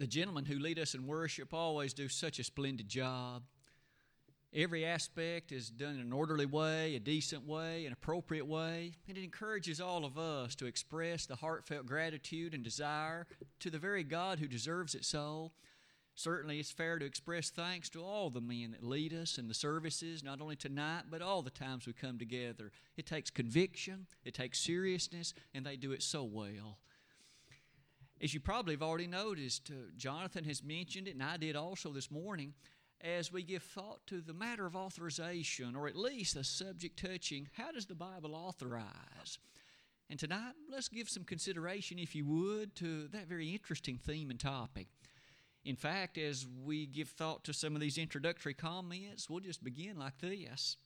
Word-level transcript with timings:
The 0.00 0.06
gentlemen 0.06 0.46
who 0.46 0.58
lead 0.58 0.78
us 0.78 0.94
in 0.94 1.06
worship 1.06 1.52
always 1.52 1.92
do 1.92 2.08
such 2.08 2.38
a 2.38 2.44
splendid 2.44 2.88
job. 2.88 3.42
Every 4.54 4.86
aspect 4.86 5.52
is 5.52 5.68
done 5.68 5.96
in 5.96 6.00
an 6.00 6.12
orderly 6.14 6.46
way, 6.46 6.96
a 6.96 6.98
decent 6.98 7.46
way, 7.46 7.84
an 7.84 7.92
appropriate 7.92 8.46
way, 8.46 8.94
and 9.06 9.18
it 9.18 9.22
encourages 9.22 9.78
all 9.78 10.06
of 10.06 10.16
us 10.16 10.54
to 10.54 10.64
express 10.64 11.26
the 11.26 11.36
heartfelt 11.36 11.84
gratitude 11.84 12.54
and 12.54 12.64
desire 12.64 13.26
to 13.58 13.68
the 13.68 13.78
very 13.78 14.02
God 14.02 14.38
who 14.38 14.48
deserves 14.48 14.94
it 14.94 15.04
so. 15.04 15.52
Certainly, 16.14 16.60
it's 16.60 16.70
fair 16.70 16.98
to 16.98 17.04
express 17.04 17.50
thanks 17.50 17.90
to 17.90 18.02
all 18.02 18.30
the 18.30 18.40
men 18.40 18.70
that 18.70 18.82
lead 18.82 19.12
us 19.12 19.36
in 19.36 19.48
the 19.48 19.54
services, 19.54 20.24
not 20.24 20.40
only 20.40 20.56
tonight, 20.56 21.04
but 21.10 21.20
all 21.20 21.42
the 21.42 21.50
times 21.50 21.86
we 21.86 21.92
come 21.92 22.18
together. 22.18 22.72
It 22.96 23.04
takes 23.04 23.28
conviction, 23.28 24.06
it 24.24 24.32
takes 24.32 24.60
seriousness, 24.60 25.34
and 25.52 25.66
they 25.66 25.76
do 25.76 25.92
it 25.92 26.02
so 26.02 26.24
well. 26.24 26.78
As 28.22 28.34
you 28.34 28.40
probably 28.40 28.74
have 28.74 28.82
already 28.82 29.06
noticed, 29.06 29.70
uh, 29.70 29.90
Jonathan 29.96 30.44
has 30.44 30.62
mentioned 30.62 31.08
it, 31.08 31.14
and 31.14 31.22
I 31.22 31.38
did 31.38 31.56
also 31.56 31.90
this 31.90 32.10
morning 32.10 32.52
as 33.00 33.32
we 33.32 33.42
give 33.42 33.62
thought 33.62 34.06
to 34.08 34.20
the 34.20 34.34
matter 34.34 34.66
of 34.66 34.76
authorization, 34.76 35.74
or 35.74 35.88
at 35.88 35.96
least 35.96 36.34
the 36.34 36.44
subject 36.44 37.02
touching 37.02 37.48
how 37.56 37.72
does 37.72 37.86
the 37.86 37.94
Bible 37.94 38.34
authorize? 38.34 39.38
And 40.10 40.18
tonight, 40.18 40.52
let's 40.70 40.88
give 40.88 41.08
some 41.08 41.24
consideration, 41.24 41.98
if 41.98 42.14
you 42.14 42.26
would, 42.26 42.74
to 42.76 43.08
that 43.08 43.26
very 43.26 43.54
interesting 43.54 43.96
theme 43.96 44.28
and 44.28 44.38
topic. 44.38 44.88
In 45.64 45.76
fact, 45.76 46.18
as 46.18 46.46
we 46.64 46.86
give 46.86 47.08
thought 47.08 47.44
to 47.44 47.54
some 47.54 47.74
of 47.74 47.80
these 47.80 47.96
introductory 47.96 48.54
comments, 48.54 49.30
we'll 49.30 49.40
just 49.40 49.64
begin 49.64 49.98
like 49.98 50.18
this. 50.18 50.76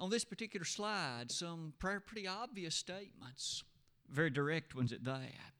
On 0.00 0.10
this 0.10 0.24
particular 0.24 0.64
slide, 0.64 1.30
some 1.30 1.74
pretty 1.78 2.26
obvious 2.26 2.74
statements, 2.74 3.62
very 4.08 4.30
direct 4.30 4.74
ones 4.74 4.92
at 4.92 5.04
that. 5.04 5.51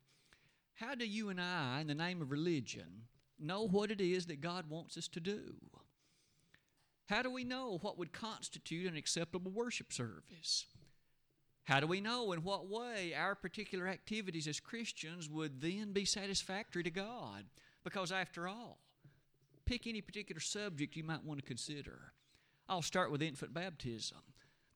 How 0.85 0.95
do 0.95 1.05
you 1.07 1.29
and 1.29 1.39
I, 1.39 1.79
in 1.79 1.87
the 1.87 1.95
name 1.95 2.21
of 2.21 2.29
religion, 2.29 3.03
know 3.39 3.65
what 3.65 3.89
it 3.89 4.01
is 4.01 4.25
that 4.25 4.41
God 4.41 4.69
wants 4.69 4.97
us 4.97 5.07
to 5.09 5.21
do? 5.21 5.55
How 7.07 7.21
do 7.21 7.31
we 7.31 7.45
know 7.45 7.77
what 7.81 7.97
would 7.97 8.11
constitute 8.11 8.91
an 8.91 8.97
acceptable 8.97 9.51
worship 9.51 9.93
service? 9.93 10.65
How 11.63 11.79
do 11.79 11.87
we 11.87 12.01
know 12.01 12.33
in 12.33 12.43
what 12.43 12.67
way 12.67 13.13
our 13.13 13.33
particular 13.33 13.87
activities 13.87 14.45
as 14.45 14.59
Christians 14.59 15.29
would 15.29 15.61
then 15.61 15.93
be 15.93 16.03
satisfactory 16.03 16.83
to 16.83 16.91
God? 16.91 17.45
Because, 17.85 18.11
after 18.11 18.47
all, 18.47 18.79
pick 19.65 19.87
any 19.87 20.01
particular 20.01 20.41
subject 20.41 20.97
you 20.97 21.03
might 21.05 21.23
want 21.23 21.39
to 21.39 21.45
consider. 21.45 22.11
I'll 22.67 22.81
start 22.81 23.09
with 23.09 23.21
infant 23.21 23.53
baptism. 23.53 24.19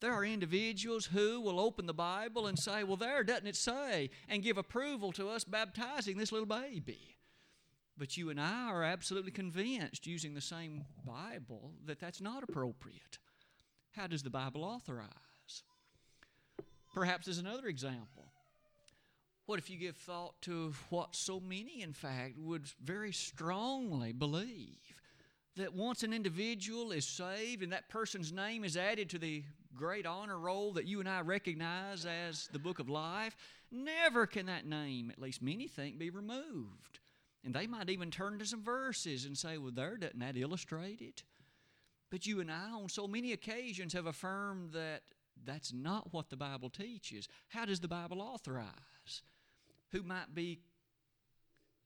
There 0.00 0.12
are 0.12 0.24
individuals 0.24 1.06
who 1.06 1.40
will 1.40 1.58
open 1.58 1.86
the 1.86 1.94
Bible 1.94 2.46
and 2.46 2.58
say, 2.58 2.84
Well, 2.84 2.96
there, 2.96 3.24
doesn't 3.24 3.46
it 3.46 3.56
say? 3.56 4.10
and 4.28 4.42
give 4.42 4.58
approval 4.58 5.12
to 5.12 5.28
us 5.28 5.44
baptizing 5.44 6.18
this 6.18 6.32
little 6.32 6.46
baby. 6.46 7.16
But 7.96 8.16
you 8.16 8.30
and 8.30 8.40
I 8.40 8.68
are 8.68 8.84
absolutely 8.84 9.32
convinced, 9.32 10.06
using 10.06 10.34
the 10.34 10.40
same 10.40 10.84
Bible, 11.04 11.72
that 11.86 11.98
that's 11.98 12.20
not 12.20 12.44
appropriate. 12.44 13.18
How 13.90 14.06
does 14.06 14.22
the 14.22 14.30
Bible 14.30 14.62
authorize? 14.62 15.08
Perhaps 16.94 17.26
as 17.26 17.38
another 17.38 17.66
example. 17.66 18.32
What 19.46 19.58
if 19.58 19.68
you 19.70 19.78
give 19.78 19.96
thought 19.96 20.40
to 20.42 20.74
what 20.90 21.16
so 21.16 21.40
many, 21.40 21.82
in 21.82 21.92
fact, 21.92 22.38
would 22.38 22.66
very 22.84 23.12
strongly 23.12 24.12
believe? 24.12 24.76
That 25.56 25.74
once 25.74 26.04
an 26.04 26.12
individual 26.12 26.92
is 26.92 27.06
saved 27.06 27.62
and 27.62 27.72
that 27.72 27.88
person's 27.88 28.32
name 28.32 28.62
is 28.62 28.76
added 28.76 29.10
to 29.10 29.18
the 29.18 29.42
great 29.76 30.06
honor 30.06 30.38
roll 30.38 30.72
that 30.72 30.86
you 30.86 31.00
and 31.00 31.08
I 31.08 31.20
recognize 31.20 32.06
as 32.06 32.48
the 32.52 32.58
book 32.58 32.78
of 32.78 32.88
life, 32.88 33.36
never 33.70 34.26
can 34.26 34.46
that 34.46 34.66
name, 34.66 35.10
at 35.10 35.20
least 35.20 35.42
many 35.42 35.68
think, 35.68 35.98
be 35.98 36.10
removed. 36.10 37.00
And 37.44 37.54
they 37.54 37.66
might 37.66 37.90
even 37.90 38.10
turn 38.10 38.38
to 38.38 38.46
some 38.46 38.62
verses 38.62 39.24
and 39.24 39.36
say, 39.36 39.58
well, 39.58 39.72
there, 39.72 39.96
doesn't 39.96 40.18
that 40.18 40.36
illustrate 40.36 41.00
it? 41.00 41.22
But 42.10 42.26
you 42.26 42.40
and 42.40 42.50
I, 42.50 42.70
on 42.72 42.88
so 42.88 43.06
many 43.06 43.32
occasions, 43.32 43.92
have 43.92 44.06
affirmed 44.06 44.72
that 44.72 45.02
that's 45.44 45.72
not 45.72 46.12
what 46.12 46.30
the 46.30 46.36
Bible 46.36 46.70
teaches. 46.70 47.28
How 47.48 47.64
does 47.64 47.80
the 47.80 47.88
Bible 47.88 48.20
authorize? 48.20 49.22
Who 49.92 50.02
might 50.02 50.34
be 50.34 50.60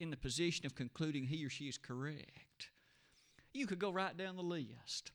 in 0.01 0.11
the 0.11 0.17
position 0.17 0.67
of 0.67 0.75
concluding 0.75 1.25
he 1.25 1.45
or 1.45 1.51
she 1.51 1.65
is 1.65 1.79
correct? 1.79 2.71
You 3.53 3.67
could 3.67 3.79
go 3.79 3.91
right 3.91 4.17
down 4.17 4.37
the 4.37 4.43
list. 4.43 5.13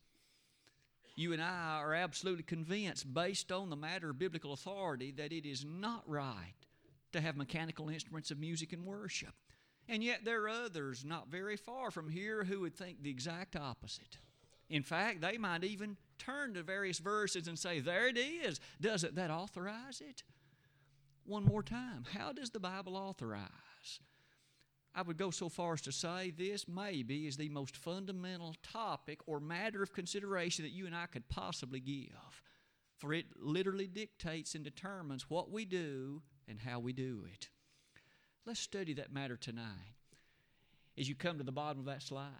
You 1.17 1.33
and 1.33 1.41
I 1.41 1.79
are 1.79 1.95
absolutely 1.95 2.43
convinced, 2.43 3.11
based 3.11 3.51
on 3.51 3.71
the 3.71 3.75
matter 3.75 4.11
of 4.11 4.19
biblical 4.19 4.53
authority, 4.53 5.09
that 5.17 5.33
it 5.33 5.47
is 5.47 5.65
not 5.65 6.03
right 6.05 6.53
to 7.11 7.19
have 7.19 7.35
mechanical 7.35 7.89
instruments 7.89 8.29
of 8.29 8.37
music 8.37 8.71
and 8.71 8.85
worship. 8.85 9.33
And 9.89 10.03
yet 10.03 10.25
there 10.25 10.43
are 10.43 10.49
others 10.49 11.03
not 11.03 11.29
very 11.29 11.57
far 11.57 11.89
from 11.89 12.07
here 12.07 12.43
who 12.43 12.59
would 12.59 12.75
think 12.75 13.01
the 13.01 13.09
exact 13.09 13.55
opposite. 13.55 14.19
In 14.69 14.83
fact, 14.83 15.21
they 15.21 15.39
might 15.39 15.63
even 15.63 15.97
turn 16.19 16.53
to 16.53 16.61
various 16.61 16.99
verses 16.99 17.47
and 17.47 17.57
say, 17.57 17.79
There 17.79 18.07
it 18.07 18.17
is. 18.17 18.59
Doesn't 18.79 19.15
that 19.15 19.31
authorize 19.31 20.01
it? 20.01 20.21
One 21.25 21.45
more 21.45 21.63
time. 21.63 22.05
How 22.15 22.31
does 22.31 22.51
the 22.51 22.59
Bible 22.59 22.95
authorize? 22.95 24.01
I 24.97 25.03
would 25.03 25.17
go 25.17 25.29
so 25.29 25.47
far 25.47 25.73
as 25.73 25.81
to 25.81 25.91
say 25.91 26.33
this 26.35 26.67
maybe 26.67 27.27
is 27.27 27.37
the 27.37 27.49
most 27.49 27.77
fundamental 27.77 28.55
topic 28.63 29.19
or 29.27 29.39
matter 29.39 29.83
of 29.83 29.93
consideration 29.93 30.65
that 30.65 30.71
you 30.71 30.87
and 30.87 30.95
I 30.95 31.05
could 31.05 31.29
possibly 31.29 31.79
give. 31.79 32.41
For 32.97 33.13
it 33.13 33.27
literally 33.39 33.85
dictates 33.85 34.55
and 34.55 34.63
determines 34.63 35.29
what 35.29 35.51
we 35.51 35.65
do 35.65 36.23
and 36.47 36.59
how 36.59 36.79
we 36.79 36.93
do 36.93 37.25
it. 37.31 37.49
Let's 38.43 38.59
study 38.59 38.95
that 38.95 39.13
matter 39.13 39.37
tonight. 39.37 39.93
As 40.97 41.07
you 41.07 41.13
come 41.13 41.37
to 41.37 41.43
the 41.43 41.51
bottom 41.51 41.81
of 41.81 41.85
that 41.85 42.01
slide, 42.01 42.31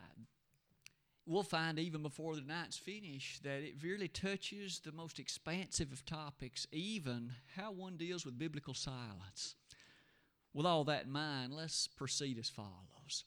we'll 1.28 1.44
find 1.44 1.78
even 1.78 2.02
before 2.02 2.36
the 2.36 2.42
night's 2.42 2.76
finished 2.76 3.44
that 3.44 3.62
it 3.62 3.76
really 3.84 4.08
touches 4.08 4.80
the 4.80 4.92
most 4.92 5.20
expansive 5.20 5.92
of 5.92 6.04
topics, 6.08 6.66
even 6.72 7.34
how 7.56 7.72
one 7.72 7.98
deals 7.98 8.26
with 8.26 8.40
biblical 8.40 8.74
silence. 8.74 9.54
With 10.58 10.66
all 10.66 10.86
that 10.86 11.06
in 11.06 11.12
mind, 11.12 11.54
let's 11.54 11.88
proceed 11.88 12.40
as 12.40 12.50
follows. 12.50 13.26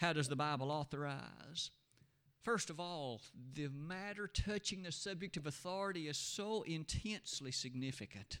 How 0.00 0.12
does 0.12 0.28
the 0.28 0.36
Bible 0.36 0.70
authorize? 0.70 1.70
First 2.42 2.68
of 2.68 2.78
all, 2.78 3.22
the 3.54 3.68
matter 3.68 4.28
touching 4.28 4.82
the 4.82 4.92
subject 4.92 5.38
of 5.38 5.46
authority 5.46 6.08
is 6.08 6.18
so 6.18 6.60
intensely 6.64 7.52
significant. 7.52 8.40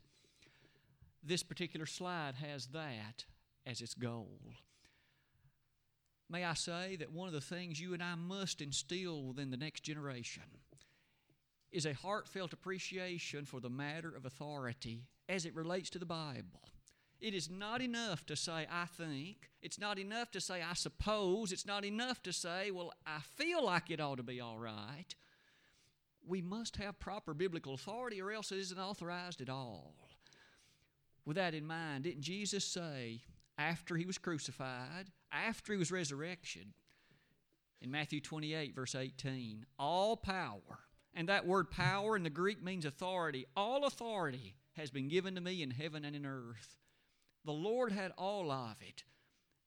This 1.24 1.42
particular 1.42 1.86
slide 1.86 2.34
has 2.34 2.66
that 2.66 3.24
as 3.64 3.80
its 3.80 3.94
goal. 3.94 4.42
May 6.28 6.44
I 6.44 6.52
say 6.52 6.96
that 6.96 7.12
one 7.12 7.28
of 7.28 7.32
the 7.32 7.40
things 7.40 7.80
you 7.80 7.94
and 7.94 8.02
I 8.02 8.14
must 8.14 8.60
instill 8.60 9.22
within 9.22 9.50
the 9.50 9.56
next 9.56 9.84
generation 9.84 10.42
is 11.72 11.86
a 11.86 11.94
heartfelt 11.94 12.52
appreciation 12.52 13.46
for 13.46 13.60
the 13.60 13.70
matter 13.70 14.14
of 14.14 14.26
authority 14.26 15.06
as 15.30 15.46
it 15.46 15.54
relates 15.54 15.88
to 15.88 15.98
the 15.98 16.04
Bible. 16.04 16.60
It 17.26 17.34
is 17.34 17.50
not 17.50 17.82
enough 17.82 18.24
to 18.26 18.36
say, 18.36 18.68
I 18.70 18.84
think. 18.84 19.50
It's 19.60 19.80
not 19.80 19.98
enough 19.98 20.30
to 20.30 20.40
say, 20.40 20.62
I 20.62 20.74
suppose. 20.74 21.50
It's 21.50 21.66
not 21.66 21.84
enough 21.84 22.22
to 22.22 22.32
say, 22.32 22.70
well, 22.70 22.92
I 23.04 23.18
feel 23.34 23.64
like 23.64 23.90
it 23.90 24.00
ought 24.00 24.18
to 24.18 24.22
be 24.22 24.40
all 24.40 24.60
right. 24.60 25.12
We 26.24 26.40
must 26.40 26.76
have 26.76 27.00
proper 27.00 27.34
biblical 27.34 27.74
authority 27.74 28.22
or 28.22 28.30
else 28.30 28.52
it 28.52 28.60
isn't 28.60 28.78
authorized 28.78 29.40
at 29.40 29.48
all. 29.48 29.96
With 31.24 31.34
that 31.34 31.52
in 31.52 31.66
mind, 31.66 32.04
didn't 32.04 32.22
Jesus 32.22 32.64
say, 32.64 33.22
after 33.58 33.96
he 33.96 34.06
was 34.06 34.18
crucified, 34.18 35.10
after 35.32 35.72
he 35.72 35.80
was 35.80 35.90
resurrection, 35.90 36.74
in 37.80 37.90
Matthew 37.90 38.20
28, 38.20 38.72
verse 38.72 38.94
18, 38.94 39.66
all 39.80 40.16
power, 40.16 40.78
and 41.12 41.28
that 41.28 41.44
word 41.44 41.72
power 41.72 42.16
in 42.16 42.22
the 42.22 42.30
Greek 42.30 42.62
means 42.62 42.84
authority, 42.84 43.46
all 43.56 43.84
authority 43.84 44.54
has 44.74 44.92
been 44.92 45.08
given 45.08 45.34
to 45.34 45.40
me 45.40 45.60
in 45.60 45.72
heaven 45.72 46.04
and 46.04 46.14
in 46.14 46.24
earth. 46.24 46.76
The 47.46 47.52
Lord 47.52 47.92
had 47.92 48.12
all 48.18 48.50
of 48.50 48.76
it. 48.80 49.04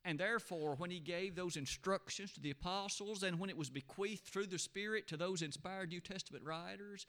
And 0.04 0.18
therefore, 0.18 0.76
when 0.76 0.90
he 0.90 1.00
gave 1.00 1.34
those 1.34 1.56
instructions 1.56 2.32
to 2.32 2.40
the 2.40 2.50
apostles 2.50 3.22
and 3.22 3.38
when 3.38 3.50
it 3.50 3.56
was 3.56 3.70
bequeathed 3.70 4.24
through 4.24 4.46
the 4.46 4.58
Spirit 4.58 5.08
to 5.08 5.16
those 5.16 5.42
inspired 5.42 5.90
New 5.90 6.00
Testament 6.00 6.44
writers, 6.44 7.06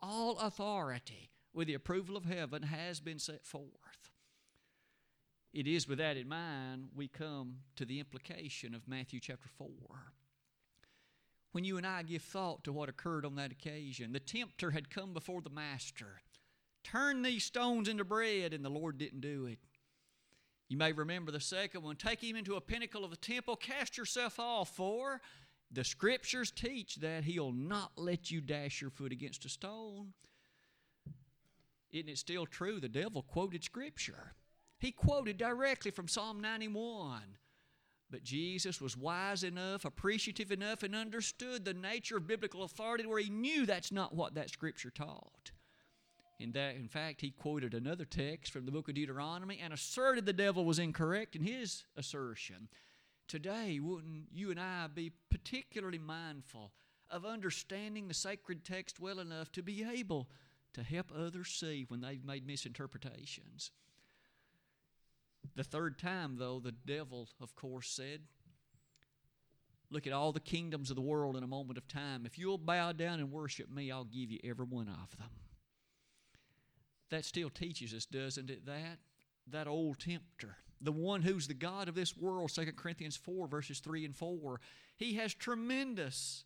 all 0.00 0.38
authority 0.38 1.30
with 1.52 1.68
the 1.68 1.74
approval 1.74 2.16
of 2.16 2.24
heaven 2.24 2.62
has 2.62 3.00
been 3.00 3.18
set 3.18 3.44
forth. 3.44 4.10
It 5.52 5.68
is 5.68 5.86
with 5.86 5.98
that 5.98 6.16
in 6.16 6.28
mind 6.28 6.88
we 6.94 7.06
come 7.06 7.58
to 7.76 7.84
the 7.84 8.00
implication 8.00 8.74
of 8.74 8.88
Matthew 8.88 9.20
chapter 9.20 9.48
4. 9.56 9.68
When 11.52 11.62
you 11.62 11.76
and 11.76 11.86
I 11.86 12.02
give 12.02 12.22
thought 12.22 12.64
to 12.64 12.72
what 12.72 12.88
occurred 12.88 13.24
on 13.24 13.36
that 13.36 13.52
occasion, 13.52 14.12
the 14.12 14.18
tempter 14.18 14.72
had 14.72 14.90
come 14.90 15.12
before 15.12 15.40
the 15.40 15.50
master. 15.50 16.20
Turn 16.82 17.22
these 17.22 17.44
stones 17.44 17.88
into 17.88 18.04
bread, 18.04 18.52
and 18.52 18.64
the 18.64 18.70
Lord 18.70 18.98
didn't 18.98 19.20
do 19.20 19.46
it. 19.46 19.60
You 20.74 20.78
may 20.78 20.90
remember 20.90 21.30
the 21.30 21.38
second 21.38 21.84
one. 21.84 21.94
Take 21.94 22.20
him 22.20 22.34
into 22.34 22.56
a 22.56 22.60
pinnacle 22.60 23.04
of 23.04 23.12
the 23.12 23.16
temple, 23.16 23.54
cast 23.54 23.96
yourself 23.96 24.40
off, 24.40 24.74
for 24.74 25.20
the 25.70 25.84
scriptures 25.84 26.50
teach 26.50 26.96
that 26.96 27.22
he'll 27.22 27.52
not 27.52 27.92
let 27.96 28.32
you 28.32 28.40
dash 28.40 28.80
your 28.80 28.90
foot 28.90 29.12
against 29.12 29.44
a 29.44 29.48
stone. 29.48 30.14
Isn't 31.92 32.08
it 32.08 32.18
still 32.18 32.44
true? 32.44 32.80
The 32.80 32.88
devil 32.88 33.22
quoted 33.22 33.62
scripture. 33.62 34.32
He 34.80 34.90
quoted 34.90 35.36
directly 35.38 35.92
from 35.92 36.08
Psalm 36.08 36.40
91 36.40 37.22
But 38.10 38.24
Jesus 38.24 38.80
was 38.80 38.96
wise 38.96 39.44
enough, 39.44 39.84
appreciative 39.84 40.50
enough, 40.50 40.82
and 40.82 40.96
understood 40.96 41.64
the 41.64 41.74
nature 41.74 42.16
of 42.16 42.26
biblical 42.26 42.64
authority 42.64 43.06
where 43.06 43.20
he 43.20 43.30
knew 43.30 43.64
that's 43.64 43.92
not 43.92 44.12
what 44.12 44.34
that 44.34 44.50
scripture 44.50 44.90
taught. 44.90 45.52
In 46.38 46.52
that, 46.52 46.74
in 46.74 46.88
fact, 46.88 47.20
he 47.20 47.30
quoted 47.30 47.74
another 47.74 48.04
text 48.04 48.52
from 48.52 48.66
the 48.66 48.72
book 48.72 48.88
of 48.88 48.94
Deuteronomy 48.94 49.60
and 49.62 49.72
asserted 49.72 50.26
the 50.26 50.32
devil 50.32 50.64
was 50.64 50.78
incorrect 50.78 51.36
in 51.36 51.42
his 51.42 51.84
assertion. 51.96 52.68
Today, 53.28 53.78
wouldn't 53.80 54.26
you 54.32 54.50
and 54.50 54.58
I 54.58 54.88
be 54.88 55.12
particularly 55.30 55.98
mindful 55.98 56.72
of 57.10 57.24
understanding 57.24 58.08
the 58.08 58.14
sacred 58.14 58.64
text 58.64 58.98
well 58.98 59.20
enough 59.20 59.52
to 59.52 59.62
be 59.62 59.84
able 59.84 60.28
to 60.72 60.82
help 60.82 61.12
others 61.16 61.48
see 61.48 61.84
when 61.88 62.00
they've 62.00 62.24
made 62.24 62.46
misinterpretations? 62.46 63.70
The 65.54 65.64
third 65.64 65.98
time, 65.98 66.36
though, 66.36 66.58
the 66.58 66.72
devil, 66.72 67.28
of 67.40 67.54
course, 67.54 67.88
said, 67.88 68.22
Look 69.90 70.08
at 70.08 70.12
all 70.12 70.32
the 70.32 70.40
kingdoms 70.40 70.90
of 70.90 70.96
the 70.96 71.02
world 71.02 71.36
in 71.36 71.44
a 71.44 71.46
moment 71.46 71.78
of 71.78 71.86
time. 71.86 72.26
If 72.26 72.38
you'll 72.38 72.58
bow 72.58 72.92
down 72.92 73.20
and 73.20 73.30
worship 73.30 73.70
me, 73.70 73.92
I'll 73.92 74.04
give 74.04 74.30
you 74.32 74.40
every 74.42 74.64
one 74.64 74.88
of 74.88 75.16
them. 75.16 75.28
That 77.10 77.24
still 77.24 77.50
teaches 77.50 77.94
us, 77.94 78.06
doesn't 78.06 78.50
it, 78.50 78.66
that? 78.66 78.98
That 79.46 79.68
old 79.68 80.00
tempter, 80.00 80.56
the 80.80 80.92
one 80.92 81.22
who's 81.22 81.46
the 81.46 81.54
God 81.54 81.88
of 81.88 81.94
this 81.94 82.16
world, 82.16 82.50
2 82.52 82.72
Corinthians 82.76 83.16
4, 83.16 83.46
verses 83.46 83.80
3 83.80 84.04
and 84.04 84.16
4, 84.16 84.60
he 84.96 85.14
has 85.14 85.34
tremendous 85.34 86.44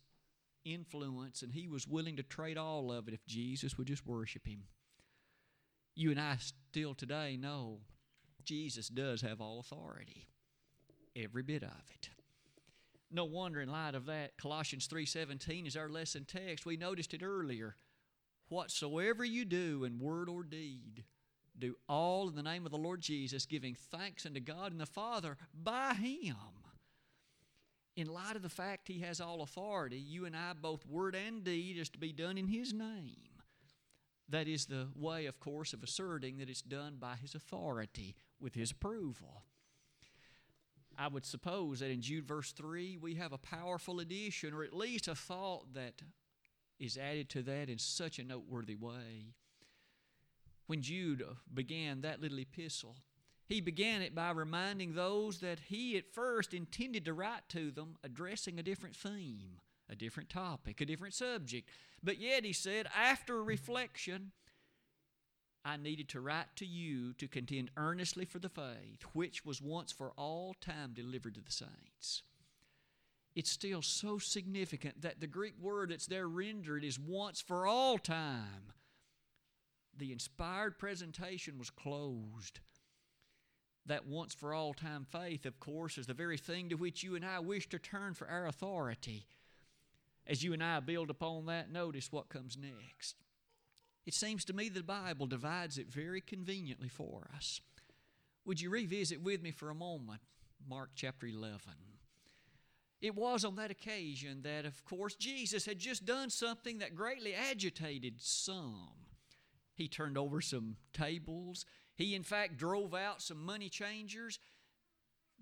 influence 0.65 1.41
and 1.41 1.53
he 1.53 1.67
was 1.67 1.87
willing 1.87 2.17
to 2.17 2.23
trade 2.23 2.57
all 2.57 2.91
of 2.91 3.07
it 3.07 3.13
if 3.13 3.25
Jesus 3.25 3.77
would 3.77 3.87
just 3.87 4.05
worship 4.05 4.45
him. 4.45 4.63
You 5.95 6.11
and 6.11 6.19
I 6.19 6.37
still 6.37 6.93
today 6.93 7.37
know 7.37 7.79
Jesus 8.43 8.87
does 8.87 9.21
have 9.21 9.41
all 9.41 9.59
authority, 9.59 10.27
every 11.15 11.43
bit 11.43 11.63
of 11.63 11.83
it. 11.93 12.09
No 13.11 13.25
wonder 13.25 13.59
in 13.59 13.69
light 13.69 13.95
of 13.95 14.05
that 14.05 14.37
Colossians 14.37 14.87
3:17 14.87 15.65
is 15.65 15.75
our 15.75 15.89
lesson 15.89 16.25
text. 16.25 16.65
We 16.65 16.77
noticed 16.77 17.13
it 17.13 17.23
earlier. 17.23 17.75
Whatsoever 18.49 19.23
you 19.23 19.45
do 19.45 19.83
in 19.83 19.99
word 19.99 20.27
or 20.27 20.43
deed, 20.43 21.05
do 21.57 21.75
all 21.87 22.29
in 22.29 22.35
the 22.35 22.43
name 22.43 22.65
of 22.65 22.71
the 22.71 22.77
Lord 22.77 23.01
Jesus, 23.01 23.45
giving 23.45 23.75
thanks 23.75 24.25
unto 24.25 24.39
God 24.39 24.71
and 24.71 24.81
the 24.81 24.85
Father 24.85 25.37
by 25.53 25.93
Him. 25.93 26.35
In 27.95 28.07
light 28.07 28.35
of 28.35 28.41
the 28.41 28.49
fact 28.49 28.87
He 28.87 28.99
has 29.01 29.21
all 29.21 29.41
authority, 29.41 29.97
you 29.97 30.25
and 30.25 30.35
I, 30.35 30.53
both 30.59 30.85
word 30.85 31.15
and 31.15 31.43
deed, 31.43 31.77
is 31.77 31.89
to 31.89 31.99
be 31.99 32.11
done 32.11 32.37
in 32.37 32.47
His 32.47 32.73
name. 32.73 33.43
That 34.29 34.47
is 34.47 34.65
the 34.65 34.87
way, 34.95 35.25
of 35.25 35.39
course, 35.39 35.73
of 35.73 35.83
asserting 35.83 36.37
that 36.37 36.49
it's 36.49 36.61
done 36.61 36.97
by 36.99 37.15
His 37.15 37.35
authority 37.35 38.15
with 38.39 38.55
His 38.55 38.71
approval. 38.71 39.43
I 40.97 41.07
would 41.07 41.25
suppose 41.25 41.79
that 41.79 41.91
in 41.91 42.01
Jude 42.01 42.27
verse 42.27 42.51
3, 42.51 42.97
we 42.97 43.15
have 43.15 43.31
a 43.31 43.37
powerful 43.37 43.99
addition, 43.99 44.53
or 44.53 44.63
at 44.63 44.73
least 44.73 45.07
a 45.07 45.15
thought 45.15 45.73
that 45.73 46.01
is 46.79 46.97
added 46.97 47.29
to 47.29 47.41
that 47.43 47.69
in 47.69 47.77
such 47.77 48.19
a 48.19 48.23
noteworthy 48.23 48.75
way. 48.75 49.33
When 50.67 50.81
Jude 50.81 51.23
began 51.53 52.01
that 52.01 52.21
little 52.21 52.39
epistle, 52.39 52.95
he 53.45 53.61
began 53.61 54.01
it 54.01 54.13
by 54.13 54.31
reminding 54.31 54.93
those 54.93 55.39
that 55.39 55.59
he 55.67 55.97
at 55.97 56.13
first 56.13 56.53
intended 56.53 57.05
to 57.05 57.13
write 57.13 57.49
to 57.49 57.71
them 57.71 57.97
addressing 58.03 58.59
a 58.59 58.63
different 58.63 58.95
theme, 58.95 59.59
a 59.89 59.95
different 59.95 60.29
topic, 60.29 60.79
a 60.79 60.85
different 60.85 61.15
subject. 61.15 61.67
But 62.03 62.19
yet 62.19 62.45
he 62.45 62.53
said, 62.53 62.87
after 62.95 63.43
reflection, 63.43 64.31
I 65.65 65.77
needed 65.77 66.07
to 66.09 66.21
write 66.21 66.55
to 66.57 66.65
you 66.65 67.13
to 67.13 67.27
contend 67.27 67.71
earnestly 67.75 68.25
for 68.25 68.39
the 68.39 68.49
faith, 68.49 69.01
which 69.13 69.43
was 69.43 69.61
once 69.61 69.91
for 69.91 70.11
all 70.15 70.55
time 70.61 70.93
delivered 70.93 71.35
to 71.35 71.41
the 71.41 71.51
saints 71.51 72.21
it's 73.39 73.49
still 73.49 73.81
so 73.81 74.17
significant 74.17 75.01
that 75.01 75.21
the 75.21 75.25
Greek 75.25 75.53
word 75.61 75.91
that's 75.91 76.07
there 76.07 76.27
rendered 76.27 76.83
is 76.83 76.99
once 76.99 77.39
for 77.39 77.65
all 77.65 77.97
time. 77.97 78.73
The 79.97 80.11
inspired 80.11 80.77
presentation 80.77 81.57
was 81.57 81.69
closed. 81.69 82.59
That 83.85 84.05
once 84.05 84.33
for 84.33 84.53
all 84.53 84.73
time 84.73 85.05
faith, 85.09 85.45
of 85.45 85.57
course, 85.57 85.97
is 85.97 86.05
the 86.05 86.13
very 86.13 86.35
thing 86.35 86.67
to 86.67 86.75
which 86.75 87.01
you 87.01 87.15
and 87.15 87.25
I 87.25 87.39
wish 87.39 87.69
to 87.69 87.79
turn 87.79 88.13
for 88.13 88.27
our 88.27 88.45
authority. 88.45 89.25
As 90.27 90.43
you 90.43 90.51
and 90.51 90.61
I 90.61 90.81
build 90.81 91.09
upon 91.09 91.45
that, 91.45 91.71
notice 91.71 92.11
what 92.11 92.27
comes 92.27 92.57
next. 92.57 93.15
It 94.05 94.15
seems 94.15 94.43
to 94.45 94.53
me 94.53 94.67
the 94.67 94.83
Bible 94.83 95.27
divides 95.27 95.77
it 95.77 95.89
very 95.89 96.19
conveniently 96.19 96.89
for 96.89 97.29
us. 97.33 97.61
Would 98.43 98.59
you 98.59 98.69
revisit 98.69 99.21
with 99.21 99.41
me 99.41 99.51
for 99.51 99.69
a 99.69 99.75
moment 99.75 100.19
Mark 100.67 100.89
chapter 100.93 101.25
11? 101.25 101.59
It 103.01 103.15
was 103.15 103.45
on 103.45 103.55
that 103.55 103.71
occasion 103.71 104.41
that, 104.43 104.65
of 104.65 104.83
course, 104.83 105.15
Jesus 105.15 105.65
had 105.65 105.79
just 105.79 106.05
done 106.05 106.29
something 106.29 106.79
that 106.79 106.95
greatly 106.95 107.33
agitated 107.33 108.15
some. 108.17 108.89
He 109.73 109.87
turned 109.87 110.17
over 110.17 110.41
some 110.41 110.75
tables. 110.91 111.65
He, 111.95 112.13
in 112.13 112.23
fact, 112.23 112.57
drove 112.57 112.93
out 112.93 113.21
some 113.21 113.43
money 113.43 113.69
changers. 113.69 114.39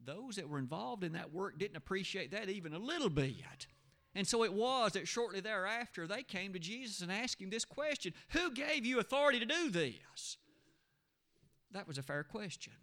Those 0.06 0.36
that 0.36 0.48
were 0.48 0.59
involved 0.59 1.04
in 1.04 1.13
that 1.13 1.33
work 1.33 1.57
didn't 1.57 1.77
appreciate 1.77 2.31
that 2.31 2.50
even 2.50 2.74
a 2.74 2.80
little 2.80 3.09
bit. 3.09 3.65
And 4.13 4.27
so 4.27 4.44
it 4.44 4.54
was 4.54 4.94
that 4.94 5.07
shortly 5.07 5.39
thereafter 5.39 6.07
they 6.07 6.24
came 6.24 6.54
to 6.54 6.59
Jesus 6.59 7.01
and 7.01 7.12
asked 7.12 7.42
him 7.42 7.50
this 7.50 7.65
question 7.65 8.13
Who 8.30 8.51
gave 8.51 8.86
you 8.86 9.00
authority 9.00 9.39
to 9.39 9.45
do 9.45 9.69
this? 9.71 10.38
That 11.71 11.88
was 11.88 11.98
a 11.98 12.04
fair 12.04 12.24
question. 12.24 12.74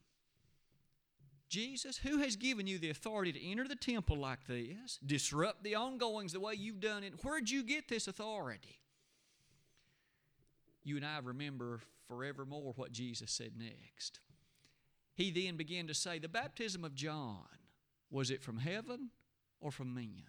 Jesus, 1.55 1.99
who 1.99 2.19
has 2.19 2.35
given 2.35 2.67
you 2.67 2.81
the 2.81 2.91
authority 2.91 3.31
to 3.31 3.49
enter 3.49 3.69
the 3.69 3.77
temple 3.77 4.17
like 4.17 4.45
this, 4.49 4.99
disrupt 5.07 5.63
the 5.63 5.77
ongoings 5.77 6.33
the 6.33 6.41
way 6.41 6.55
you've 6.55 6.81
done 6.81 7.05
it? 7.05 7.13
Where'd 7.23 7.49
you 7.49 7.63
get 7.63 7.89
this 7.89 8.09
authority? 8.09 8.81
You 10.83 10.97
and 10.97 11.07
I 11.07 11.21
remember 11.23 11.79
forevermore 12.09 12.73
what 12.75 12.91
Jesus 12.91 13.31
said 13.31 13.53
next. 13.57 14.19
He 15.15 15.31
then 15.31 15.57
began 15.57 15.87
to 15.87 15.95
say, 15.95 16.19
The 16.19 16.29
baptism 16.29 16.85
of 16.85 16.97
John, 16.97 17.47
was 18.11 18.33
it 18.33 18.43
from 18.43 18.59
heaven 18.59 19.11
or 19.61 19.71
from 19.71 19.95
men? 19.95 20.25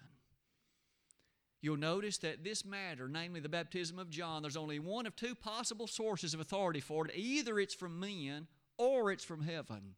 You'll 1.60 1.76
notice 1.76 2.18
that 2.18 2.44
this 2.44 2.64
matter, 2.64 3.08
namely 3.08 3.40
the 3.40 3.48
baptism 3.48 3.98
of 3.98 4.10
John, 4.10 4.42
there's 4.42 4.56
only 4.56 4.78
one 4.78 5.06
of 5.06 5.16
two 5.16 5.34
possible 5.34 5.88
sources 5.88 6.34
of 6.34 6.40
authority 6.40 6.78
for 6.80 7.04
it. 7.04 7.16
Either 7.16 7.58
it's 7.58 7.74
from 7.74 7.98
men 7.98 8.46
or 8.78 9.10
it's 9.10 9.24
from 9.24 9.42
heaven 9.42 9.96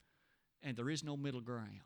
and 0.63 0.77
there 0.77 0.91
is 0.91 1.05
no 1.05 1.17
middle 1.17 1.41
ground. 1.41 1.81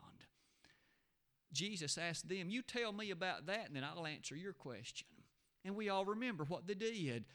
Jesus 1.53 1.97
asked 1.97 2.27
them, 2.27 2.49
You 2.49 2.61
tell 2.61 2.91
me 2.91 3.11
about 3.11 3.45
that, 3.45 3.67
and 3.67 3.75
then 3.75 3.83
I'll 3.83 4.07
answer 4.07 4.35
your 4.35 4.53
question. 4.53 5.07
And 5.63 5.75
we 5.75 5.87
all 5.87 6.03
remember 6.03 6.43
what 6.43 6.67
they 6.67 6.73
did. 6.73 7.25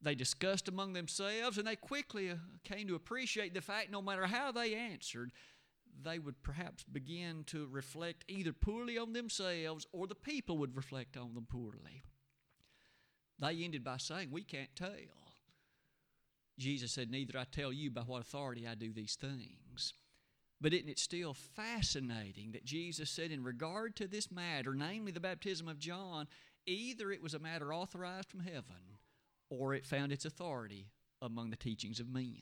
They 0.00 0.14
discussed 0.14 0.68
among 0.68 0.92
themselves, 0.92 1.58
and 1.58 1.66
they 1.66 1.76
quickly 1.76 2.30
uh, 2.30 2.36
came 2.62 2.86
to 2.88 2.94
appreciate 2.94 3.54
the 3.54 3.60
fact 3.60 3.90
no 3.90 4.00
matter 4.00 4.26
how 4.26 4.52
they 4.52 4.74
answered, 4.74 5.32
they 6.02 6.18
would 6.18 6.42
perhaps 6.42 6.84
begin 6.84 7.44
to 7.46 7.66
reflect 7.70 8.24
either 8.28 8.52
poorly 8.52 8.98
on 8.98 9.12
themselves 9.12 9.86
or 9.92 10.06
the 10.06 10.14
people 10.14 10.58
would 10.58 10.76
reflect 10.76 11.16
on 11.16 11.34
them 11.34 11.46
poorly. 11.48 12.02
They 13.38 13.64
ended 13.64 13.82
by 13.82 13.96
saying, 13.96 14.28
We 14.30 14.42
can't 14.42 14.74
tell. 14.76 14.90
Jesus 16.58 16.92
said, 16.92 17.10
Neither 17.10 17.38
I 17.38 17.44
tell 17.44 17.72
you 17.72 17.90
by 17.90 18.02
what 18.02 18.20
authority 18.20 18.66
I 18.66 18.74
do 18.74 18.92
these 18.92 19.16
things. 19.16 19.63
But 20.60 20.72
isn't 20.72 20.88
it 20.88 20.98
still 20.98 21.34
fascinating 21.34 22.52
that 22.52 22.64
Jesus 22.64 23.10
said, 23.10 23.30
in 23.30 23.42
regard 23.42 23.96
to 23.96 24.06
this 24.06 24.30
matter, 24.30 24.74
namely 24.74 25.12
the 25.12 25.20
baptism 25.20 25.68
of 25.68 25.78
John, 25.78 26.26
either 26.66 27.10
it 27.10 27.22
was 27.22 27.34
a 27.34 27.38
matter 27.38 27.74
authorized 27.74 28.28
from 28.28 28.40
heaven 28.40 28.98
or 29.50 29.74
it 29.74 29.84
found 29.84 30.12
its 30.12 30.24
authority 30.24 30.88
among 31.20 31.50
the 31.50 31.56
teachings 31.56 32.00
of 32.00 32.08
men. 32.08 32.40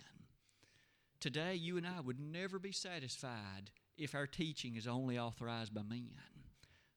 Today, 1.21 1.55
you 1.55 1.77
and 1.77 1.87
I 1.87 2.01
would 2.01 2.19
never 2.19 2.59
be 2.59 2.73
satisfied 2.73 3.71
if 3.97 4.15
our 4.15 4.27
teaching 4.27 4.77
is 4.77 4.87
only 4.87 5.19
authorized 5.19 5.75
by 5.75 5.83
men. 5.83 6.11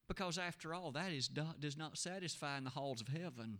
Because 0.07 0.37
after 0.37 0.73
all, 0.73 0.91
that 0.91 1.11
is 1.11 1.27
does 1.27 1.77
not 1.77 1.97
satisfy 1.97 2.57
in 2.57 2.63
the 2.63 2.69
halls 2.69 3.01
of 3.01 3.07
heaven. 3.07 3.59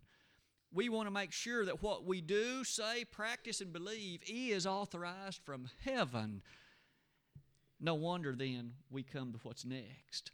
We 0.71 0.89
want 0.89 1.07
to 1.07 1.11
make 1.11 1.31
sure 1.31 1.65
that 1.65 1.81
what 1.81 2.05
we 2.05 2.21
do, 2.21 2.63
say, 2.63 3.05
practice, 3.05 3.61
and 3.61 3.71
believe 3.71 4.21
is 4.27 4.67
authorized 4.67 5.41
from 5.43 5.69
heaven 5.83 6.41
no 7.85 7.95
wonder 7.95 8.35
then 8.35 8.73
we 8.89 9.03
come 9.03 9.31
to 9.31 9.39
what's 9.43 9.63
next. 9.63 10.31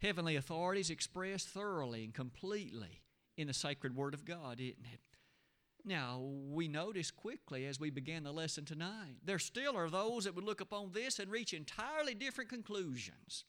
Heavenly 0.00 0.36
authorities 0.36 0.88
expressed 0.88 1.48
thoroughly 1.48 2.04
and 2.04 2.14
completely 2.14 3.02
in 3.36 3.46
the 3.46 3.54
sacred 3.54 3.94
Word 3.94 4.14
of 4.14 4.24
God, 4.24 4.60
isn't 4.60 4.86
it? 4.90 5.00
Now, 5.84 6.20
we 6.22 6.68
notice 6.68 7.10
quickly 7.10 7.66
as 7.66 7.78
we 7.78 7.90
began 7.90 8.24
the 8.24 8.32
lesson 8.32 8.64
tonight, 8.64 9.16
there 9.24 9.38
still 9.38 9.76
are 9.76 9.90
those 9.90 10.24
that 10.24 10.34
would 10.34 10.44
look 10.44 10.60
upon 10.60 10.92
this 10.92 11.18
and 11.18 11.30
reach 11.30 11.54
entirely 11.54 12.14
different 12.14 12.50
conclusions, 12.50 13.44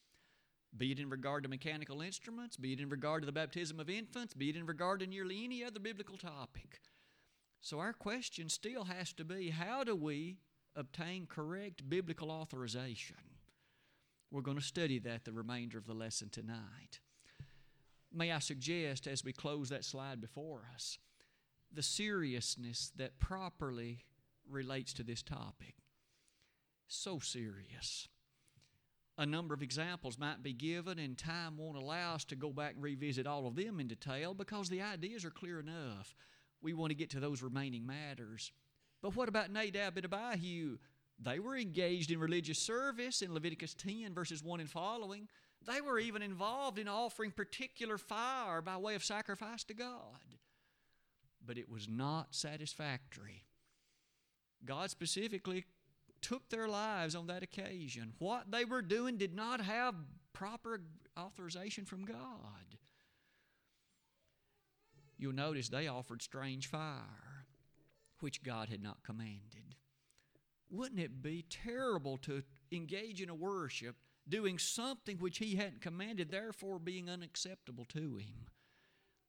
be 0.76 0.92
it 0.92 1.00
in 1.00 1.10
regard 1.10 1.44
to 1.44 1.50
mechanical 1.50 2.02
instruments, 2.02 2.58
be 2.58 2.74
it 2.74 2.80
in 2.80 2.90
regard 2.90 3.22
to 3.22 3.26
the 3.26 3.32
baptism 3.32 3.80
of 3.80 3.90
infants, 3.90 4.34
be 4.34 4.50
it 4.50 4.56
in 4.56 4.66
regard 4.66 5.02
to 5.02 5.08
nearly 5.08 5.44
any 5.44 5.64
other 5.64 5.80
biblical 5.80 6.18
topic. 6.18 6.80
So, 7.60 7.80
our 7.80 7.94
question 7.94 8.50
still 8.50 8.86
has 8.86 9.14
to 9.14 9.26
be 9.26 9.50
how 9.50 9.84
do 9.84 9.96
we 9.96 10.38
obtain 10.76 11.28
correct 11.28 11.90
biblical 11.90 12.32
authorization. 12.32 13.18
We're 14.32 14.42
going 14.42 14.58
to 14.58 14.64
study 14.64 15.00
that 15.00 15.26
the 15.26 15.34
remainder 15.34 15.78
of 15.78 15.86
the 15.86 15.94
lesson 15.94 16.30
tonight. 16.30 17.00
May 18.14 18.32
I 18.32 18.40
suggest, 18.40 19.08
as 19.08 19.24
we 19.24 19.34
close 19.34 19.70
that 19.70 19.86
slide 19.86 20.22
before 20.22 20.64
us, 20.74 20.98
the 21.74 21.84
seriousness 21.84 22.92
that 22.98 23.20
properly 23.20 24.06
relates 24.50 24.94
to 24.94 25.04
this 25.04 25.22
topic. 25.22 25.76
So 26.88 27.20
serious. 27.20 28.08
A 29.18 29.26
number 29.26 29.54
of 29.54 29.62
examples 29.62 30.18
might 30.18 30.42
be 30.42 30.54
given, 30.54 30.98
and 30.98 31.18
time 31.18 31.58
won't 31.58 31.78
allow 31.78 32.16
us 32.16 32.26
to 32.26 32.36
go 32.36 32.50
back 32.50 32.74
and 32.76 32.84
revisit 32.84 33.28
all 33.28 33.48
of 33.48 33.56
them 33.56 33.80
in 33.80 33.88
detail 33.88 34.34
because 34.34 34.70
the 34.70 34.82
ideas 34.82 35.24
are 35.24 35.30
clear 35.30 35.60
enough. 35.60 36.16
We 36.62 36.74
want 36.74 36.92
to 36.92 36.96
get 36.96 37.10
to 37.12 37.20
those 37.20 37.42
remaining 37.42 37.86
matters. 37.86 38.52
But 39.02 39.16
what 39.16 39.30
about 39.30 39.52
Nadab 39.52 39.98
and 39.98 40.06
Abihu? 40.06 40.78
They 41.20 41.40
were 41.40 41.58
engaged 41.58 42.12
in 42.12 42.20
religious 42.20 42.60
service 42.60 43.22
in 43.22 43.34
Leviticus 43.34 43.74
10, 43.76 44.14
verses 44.14 44.44
1 44.44 44.60
and 44.60 44.70
following. 44.70 45.28
They 45.68 45.82
were 45.82 46.00
even 46.00 46.22
involved 46.22 46.80
in 46.80 46.88
offering 46.88 47.32
particular 47.32 47.98
fire 47.98 48.62
by 48.62 48.78
way 48.78 48.96
of 48.96 49.04
sacrifice 49.04 49.64
to 49.66 49.74
God. 49.74 50.38
But 51.46 51.58
it 51.58 51.70
was 51.70 51.88
not 51.88 52.34
satisfactory. 52.34 53.44
God 54.66 54.90
specifically 54.90 55.66
took 56.22 56.50
their 56.50 56.68
lives 56.68 57.16
on 57.16 57.28
that 57.28 57.44
occasion. 57.44 58.14
What 58.20 58.52
they 58.52 58.66
were 58.66 58.82
doing 58.82 59.18
did 59.18 59.36
not 59.36 59.62
have 59.62 59.96
proper 60.34 60.82
authorization 61.20 61.86
from 61.86 62.06
God. 62.06 62.78
You'll 65.18 65.34
notice 65.34 65.70
they 65.70 65.88
offered 65.88 66.22
strange 66.22 66.68
fire, 66.68 67.31
which 68.22 68.44
God 68.44 68.70
had 68.70 68.82
not 68.82 69.04
commanded. 69.04 69.76
Wouldn't 70.70 71.02
it 71.02 71.22
be 71.22 71.46
terrible 71.50 72.18
to 72.20 72.44
engage 72.72 73.22
in 73.22 73.30
a 73.30 73.36
worship 73.36 73.98
doing 74.28 74.58
something 74.58 75.18
which 75.18 75.40
He 75.40 75.56
hadn't 75.56 75.82
commanded, 75.82 76.32
therefore 76.32 76.80
being 76.80 77.10
unacceptable 77.10 77.86
to 77.86 78.18
Him? 78.18 78.48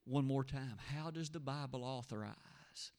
One 0.05 0.25
more 0.25 0.45
time, 0.45 0.77
how 0.95 1.11
does 1.11 1.31
the 1.31 1.41
Bible 1.41 1.85
authorize? 1.85 2.93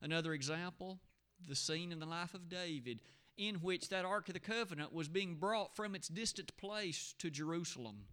Another 0.00 0.32
example, 0.32 1.00
the 1.46 1.56
scene 1.56 1.92
in 1.92 2.00
the 2.00 2.06
life 2.06 2.34
of 2.34 2.48
David 2.48 3.00
in 3.36 3.56
which 3.56 3.88
that 3.90 4.04
Ark 4.04 4.28
of 4.28 4.34
the 4.34 4.40
Covenant 4.40 4.92
was 4.92 5.08
being 5.08 5.34
brought 5.34 5.76
from 5.76 5.94
its 5.94 6.08
distant 6.08 6.56
place 6.56 7.14
to 7.18 7.30
Jerusalem. 7.30 8.06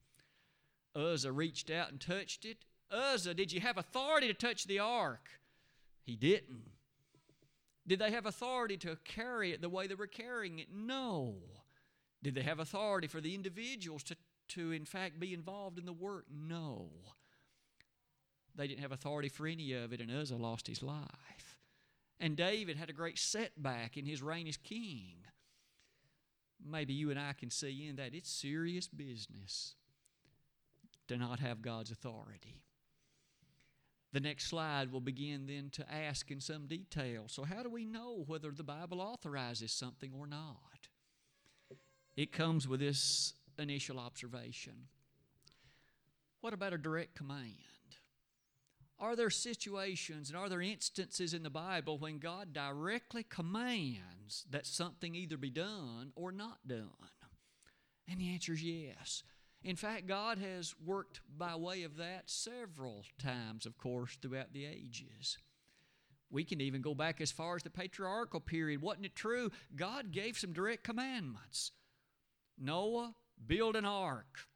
Uzzah 0.95 1.31
reached 1.31 1.71
out 1.71 1.91
and 1.91 1.99
touched 1.99 2.45
it. 2.45 2.65
Uzzah, 2.91 3.33
did 3.33 3.51
you 3.51 3.61
have 3.61 3.77
authority 3.77 4.27
to 4.27 4.33
touch 4.33 4.65
the 4.65 4.79
ark? 4.79 5.29
He 6.03 6.15
didn't. 6.15 6.69
Did 7.85 7.99
they 7.99 8.11
have 8.11 8.25
authority 8.25 8.77
to 8.77 8.97
carry 9.03 9.51
it 9.51 9.61
the 9.61 9.69
way 9.69 9.87
they 9.87 9.95
were 9.95 10.07
carrying 10.07 10.59
it? 10.59 10.67
No. 10.73 11.35
Did 12.21 12.35
they 12.35 12.43
have 12.43 12.59
authority 12.59 13.07
for 13.07 13.19
the 13.19 13.35
individuals 13.35 14.03
to, 14.03 14.15
to 14.49 14.71
in 14.71 14.85
fact, 14.85 15.19
be 15.19 15.33
involved 15.33 15.77
in 15.77 15.85
the 15.85 15.93
work? 15.93 16.25
No. 16.31 16.89
They 18.55 18.67
didn't 18.67 18.81
have 18.81 18.91
authority 18.91 19.29
for 19.29 19.47
any 19.47 19.73
of 19.73 19.91
it, 19.91 19.99
and 19.99 20.11
Uzzah 20.11 20.37
lost 20.37 20.67
his 20.67 20.81
life. 20.81 21.57
And 22.19 22.37
David 22.37 22.77
had 22.77 22.89
a 22.89 22.93
great 22.93 23.19
setback 23.19 23.97
in 23.97 24.05
his 24.05 24.21
reign 24.21 24.47
as 24.47 24.55
king. 24.55 25.15
Maybe 26.65 26.93
you 26.93 27.09
and 27.09 27.19
I 27.19 27.33
can 27.33 27.49
see 27.49 27.87
in 27.87 27.97
that 27.97 28.13
it's 28.13 28.29
serious 28.29 28.87
business 28.87 29.75
to 31.09 31.17
not 31.17 31.39
have 31.39 31.61
God's 31.61 31.91
authority. 31.91 32.63
The 34.13 34.19
next 34.19 34.45
slide 34.45 34.91
will 34.91 35.01
begin 35.01 35.47
then 35.47 35.69
to 35.71 35.91
ask 35.91 36.29
in 36.29 36.39
some 36.39 36.67
detail 36.67 37.23
so, 37.27 37.43
how 37.43 37.63
do 37.63 37.69
we 37.69 37.83
know 37.83 38.23
whether 38.27 38.51
the 38.51 38.63
Bible 38.63 39.01
authorizes 39.01 39.71
something 39.71 40.11
or 40.17 40.27
not? 40.27 40.87
It 42.15 42.31
comes 42.31 42.67
with 42.67 42.79
this 42.79 43.33
initial 43.57 43.99
observation. 43.99 44.73
What 46.41 46.53
about 46.53 46.73
a 46.73 46.77
direct 46.77 47.15
command? 47.15 47.55
Are 48.99 49.15
there 49.15 49.31
situations 49.31 50.29
and 50.29 50.37
are 50.37 50.47
there 50.47 50.61
instances 50.61 51.33
in 51.33 51.41
the 51.41 51.49
Bible 51.49 51.97
when 51.97 52.19
God 52.19 52.53
directly 52.53 53.23
commands 53.23 54.45
that 54.51 54.67
something 54.67 55.15
either 55.15 55.37
be 55.37 55.49
done 55.49 56.11
or 56.15 56.31
not 56.31 56.59
done? 56.67 56.87
And 58.07 58.19
the 58.19 58.31
answer 58.33 58.53
is 58.53 58.63
yes. 58.63 59.23
In 59.63 59.77
fact, 59.77 60.07
God 60.07 60.39
has 60.39 60.75
worked 60.83 61.21
by 61.37 61.55
way 61.55 61.83
of 61.83 61.95
that 61.97 62.29
several 62.29 63.05
times, 63.17 63.65
of 63.65 63.77
course, 63.77 64.17
throughout 64.21 64.51
the 64.51 64.65
ages. 64.65 65.37
We 66.29 66.43
can 66.43 66.59
even 66.59 66.81
go 66.81 66.93
back 66.93 67.21
as 67.21 67.31
far 67.31 67.55
as 67.55 67.63
the 67.63 67.69
patriarchal 67.69 68.41
period. 68.41 68.81
Wasn't 68.81 69.05
it 69.05 69.15
true? 69.15 69.51
God 69.75 70.11
gave 70.11 70.37
some 70.37 70.51
direct 70.51 70.83
commandments. 70.83 71.71
Noah, 72.57 73.15
build 73.45 73.75
an 73.75 73.85
ark. 73.85 74.47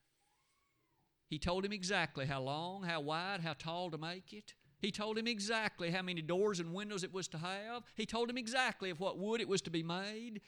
He 1.30 1.40
told 1.40 1.64
him 1.64 1.72
exactly 1.72 2.26
how 2.26 2.42
long, 2.42 2.84
how 2.84 3.00
wide, 3.00 3.42
how 3.42 3.54
tall 3.54 3.92
to 3.92 3.98
make 3.98 4.34
it. 4.34 4.56
He 4.80 4.92
told 4.92 5.18
him 5.18 5.28
exactly 5.28 5.92
how 5.92 6.02
many 6.02 6.22
doors 6.22 6.60
and 6.60 6.74
windows 6.74 7.04
it 7.04 7.14
was 7.14 7.28
to 7.30 7.38
have. 7.38 7.84
He 7.96 8.06
told 8.06 8.30
him 8.30 8.38
exactly 8.38 8.90
of 8.90 9.00
what 9.00 9.18
wood 9.18 9.40
it 9.40 9.48
was 9.48 9.62
to 9.64 9.70
be 9.70 9.84
made. 9.84 10.42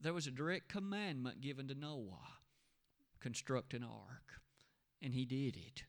There 0.00 0.14
was 0.14 0.26
a 0.26 0.30
direct 0.30 0.68
commandment 0.68 1.40
given 1.40 1.68
to 1.68 1.74
Noah 1.74 2.37
construct 3.20 3.74
an 3.74 3.84
ark. 3.84 4.40
And 5.02 5.14
he 5.14 5.24
did 5.24 5.56
it. 5.56 5.84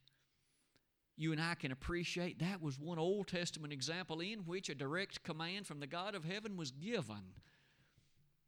You 1.18 1.34
and 1.34 1.42
I 1.42 1.56
can 1.56 1.72
appreciate 1.72 2.40
that 2.40 2.62
was 2.62 2.80
one 2.80 2.98
Old 2.98 3.28
Testament 3.28 3.74
example 3.74 4.22
in 4.22 4.40
which 4.40 4.70
a 4.70 4.76
direct 4.76 5.24
command 5.24 5.68
from 5.68 5.82
the 5.82 5.88
God 5.88 6.16
of 6.16 6.24
heaven 6.24 6.56
was 6.56 6.72
given. 6.72 7.34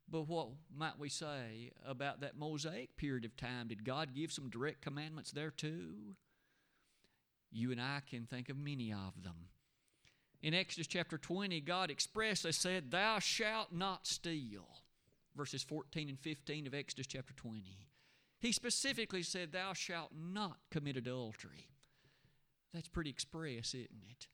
But 0.10 0.28
what 0.28 0.48
might 0.74 1.00
we 1.00 1.10
say 1.10 1.72
about 1.86 2.22
that 2.22 2.38
Mosaic 2.38 2.96
period 2.96 3.26
of 3.26 3.36
time? 3.36 3.68
Did 3.68 3.84
God 3.84 4.14
give 4.14 4.32
some 4.32 4.50
direct 4.50 4.82
commandments 4.82 5.32
there 5.32 5.52
too? 5.52 6.16
You 7.52 7.72
and 7.72 7.82
I 7.82 8.02
can 8.10 8.26
think 8.26 8.50
of 8.50 8.58
many 8.58 8.94
of 8.94 9.22
them. 9.22 9.50
In 10.42 10.54
Exodus 10.54 10.88
chapter 10.88 11.18
20, 11.18 11.62
God 11.62 11.92
expressly 11.92 12.52
said, 12.52 12.90
Thou 12.90 13.20
shalt 13.20 13.72
not 13.72 14.08
steal. 14.08 14.68
Verses 15.36 15.62
14 15.64 16.10
and 16.10 16.20
15 16.20 16.68
of 16.68 16.74
Exodus 16.74 17.08
chapter 17.08 17.34
20. 17.34 17.62
He 18.42 18.52
specifically 18.52 19.22
said, 19.22 19.52
Thou 19.52 19.74
shalt 19.74 20.12
not 20.18 20.58
commit 20.72 20.98
adultery. 20.98 21.68
That's 22.74 22.88
pretty 22.90 23.12
express, 23.12 23.76
isn't 23.76 24.04
it? 24.10 24.28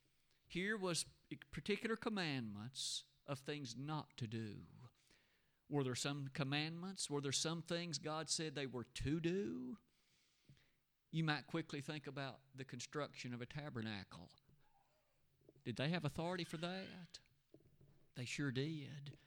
Here 0.48 0.78
was 0.78 1.06
particular 1.52 1.98
commandments 1.98 3.04
of 3.28 3.40
things 3.40 3.76
not 3.78 4.08
to 4.16 4.26
do. 4.26 4.54
Were 5.70 5.84
there 5.84 5.96
some 5.96 6.30
commandments? 6.34 7.10
Were 7.10 7.20
there 7.20 7.34
some 7.34 7.62
things 7.62 7.98
God 7.98 8.30
said 8.30 8.56
they 8.56 8.66
were 8.66 8.86
to 8.96 9.20
do? 9.20 9.78
You 11.12 11.26
might 11.26 11.48
quickly 11.48 11.82
think 11.82 12.08
about 12.08 12.38
the 12.56 12.64
construction 12.64 13.34
of 13.34 13.42
a 13.42 13.46
tabernacle. 13.46 14.30
Did 15.66 15.76
they 15.76 15.90
have 15.90 16.06
authority 16.06 16.46
for 16.46 16.58
that? 16.58 17.20
They 18.16 18.24
sure 18.24 18.52
did. 18.52 19.18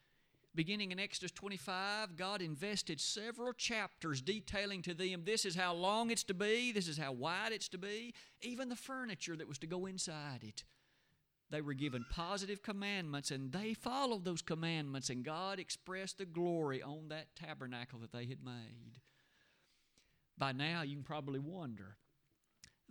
Beginning 0.52 0.90
in 0.90 0.98
Exodus 0.98 1.30
25, 1.30 2.16
God 2.16 2.42
invested 2.42 3.00
several 3.00 3.52
chapters 3.52 4.20
detailing 4.20 4.82
to 4.82 4.94
them 4.94 5.22
this 5.24 5.44
is 5.44 5.54
how 5.54 5.72
long 5.72 6.10
it's 6.10 6.24
to 6.24 6.34
be, 6.34 6.72
this 6.72 6.88
is 6.88 6.98
how 6.98 7.12
wide 7.12 7.52
it's 7.52 7.68
to 7.68 7.78
be, 7.78 8.14
even 8.42 8.68
the 8.68 8.74
furniture 8.74 9.36
that 9.36 9.46
was 9.46 9.58
to 9.58 9.68
go 9.68 9.86
inside 9.86 10.42
it. 10.42 10.64
They 11.50 11.60
were 11.60 11.74
given 11.74 12.04
positive 12.10 12.62
commandments 12.62 13.30
and 13.30 13.52
they 13.52 13.74
followed 13.74 14.24
those 14.24 14.42
commandments, 14.42 15.08
and 15.08 15.24
God 15.24 15.60
expressed 15.60 16.18
the 16.18 16.26
glory 16.26 16.82
on 16.82 17.08
that 17.08 17.36
tabernacle 17.36 18.00
that 18.00 18.12
they 18.12 18.26
had 18.26 18.42
made. 18.44 18.98
By 20.36 20.50
now, 20.50 20.82
you 20.82 20.96
can 20.96 21.04
probably 21.04 21.38
wonder 21.38 21.96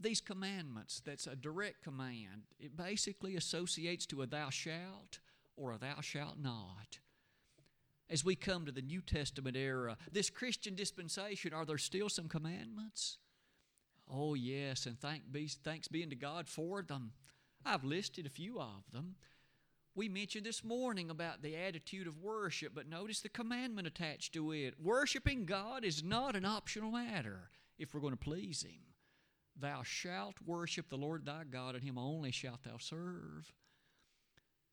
these 0.02 0.22
commandments, 0.22 1.02
that's 1.06 1.28
a 1.28 1.36
direct 1.36 1.84
command, 1.84 2.44
it 2.58 2.78
basically 2.78 3.36
associates 3.36 4.06
to 4.06 4.22
a 4.22 4.28
thou 4.28 4.50
shalt 4.50 5.20
or 5.58 5.74
a 5.74 5.78
thou 5.78 6.00
shalt 6.00 6.38
not 6.40 7.00
as 8.10 8.26
we 8.26 8.36
come 8.36 8.66
to 8.66 8.72
the 8.72 8.82
New 8.82 9.02
Testament 9.02 9.56
era, 9.56 9.98
this 10.12 10.30
Christian 10.30 10.76
dispensation, 10.76 11.54
are 11.54 11.66
there 11.66 11.78
still 11.78 12.10
some 12.10 12.28
commandments? 12.28 13.18
Oh, 14.12 14.34
yes, 14.34 14.86
and 14.86 15.00
thank 15.00 15.32
be, 15.32 15.48
thanks 15.48 15.88
be 15.88 16.04
unto 16.04 16.16
God 16.16 16.48
for 16.48 16.82
them. 16.82 17.12
I've 17.66 17.84
listed 17.84 18.26
a 18.26 18.30
few 18.30 18.60
of 18.60 18.84
them. 18.92 19.16
We 19.94 20.10
mentioned 20.10 20.46
this 20.46 20.64
morning 20.64 21.10
about 21.10 21.42
the 21.42 21.56
attitude 21.56 22.08
of 22.08 22.22
worship, 22.22 22.74
but 22.74 22.88
notice 22.88 23.20
the 23.20 23.30
commandment 23.30 23.88
attached 23.88 24.34
to 24.34 24.52
it. 24.52 24.76
Worshiping 24.82 25.46
God 25.46 25.84
is 25.84 26.04
not 26.04 26.36
an 26.36 26.46
optional 26.46 26.92
matter 26.92 27.50
if 27.78 27.94
we're 27.94 28.00
going 28.00 28.14
to 28.14 28.18
please 28.18 28.64
Him. 28.64 28.82
Thou 29.60 29.84
shalt 29.84 30.36
worship 30.46 30.90
the 30.90 30.98
Lord 30.98 31.26
thy 31.26 31.44
God, 31.44 31.76
and 31.76 31.84
Him 31.84 31.98
only 31.98 32.32
shalt 32.32 32.64
thou 32.64 32.78
serve. 32.78 33.52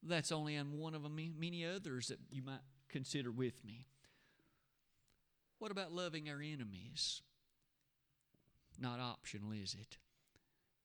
That's 0.03 0.31
only 0.31 0.55
in 0.55 0.79
one 0.79 0.95
of 0.95 1.03
many 1.11 1.67
others 1.67 2.09
that 2.09 2.21
you 2.31 2.43
might 2.43 2.61
consider 2.89 3.31
with 3.31 3.65
me. 3.65 3.87
What 5.59 5.71
about 5.71 5.93
loving 5.93 6.29
our 6.29 6.41
enemies? 6.41 7.23
Not 8.79 9.01
optional, 9.01 9.53
is 9.53 9.75
it? 9.75 9.97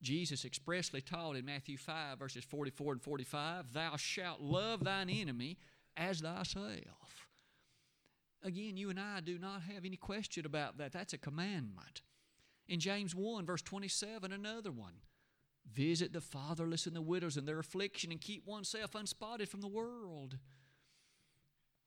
Jesus 0.02 0.46
expressly 0.46 1.02
taught 1.02 1.36
in 1.36 1.46
Matthew 1.46 1.78
5, 1.78 2.18
verses 2.18 2.44
44 2.44 2.94
and 2.94 3.02
45, 3.02 3.74
Thou 3.74 3.96
shalt 3.98 4.42
love 4.42 4.84
thine 4.84 5.10
enemy 5.10 5.58
as 5.96 6.22
thyself. 6.22 7.28
Again, 8.44 8.78
you 8.78 8.90
and 8.90 9.00
I 9.00 9.20
do 9.20 9.38
not 9.38 9.62
have 9.64 9.86
any 9.86 9.98
question 9.98 10.46
about 10.46 10.78
that. 10.80 10.92
That's 10.92 11.14
a 11.14 11.18
commandment. 11.18 12.02
In 12.68 12.80
James 12.80 13.14
1, 13.14 13.46
verse 13.46 13.62
27, 13.62 14.32
another 14.32 14.72
one 14.72 14.94
visit 15.72 16.12
the 16.12 16.22
fatherless 16.22 16.88
and 16.88 16.96
the 16.96 17.02
widows 17.02 17.38
in 17.38 17.46
their 17.46 17.60
affliction 17.60 18.12
and 18.12 18.20
keep 18.20 18.48
oneself 18.48 18.96
unspotted 18.96 19.48
from 19.48 19.62
the 19.62 19.68
world. 19.68 20.38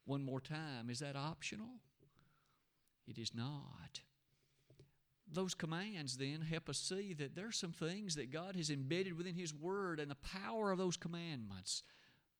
One 0.04 0.22
more 0.22 0.40
time, 0.40 0.90
is 0.90 0.98
that 0.98 1.16
optional? 1.16 1.80
It 3.06 3.18
is 3.18 3.34
not. 3.34 4.00
Those 5.30 5.54
commands 5.54 6.16
then 6.16 6.42
help 6.42 6.68
us 6.68 6.78
see 6.78 7.14
that 7.14 7.34
there 7.34 7.48
are 7.48 7.52
some 7.52 7.72
things 7.72 8.14
that 8.16 8.30
God 8.30 8.56
has 8.56 8.70
embedded 8.70 9.16
within 9.16 9.34
His 9.34 9.54
Word 9.54 9.98
and 9.98 10.10
the 10.10 10.16
power 10.16 10.70
of 10.70 10.78
those 10.78 10.96
commandments. 10.96 11.82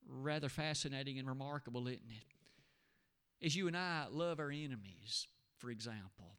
Rather 0.06 0.50
fascinating 0.50 1.18
and 1.18 1.26
remarkable, 1.26 1.88
isn't 1.88 2.10
it? 2.10 3.44
As 3.44 3.56
you 3.56 3.66
and 3.66 3.76
I 3.76 4.06
love 4.10 4.38
our 4.38 4.50
enemies, 4.50 5.26
for 5.56 5.70
example, 5.70 6.36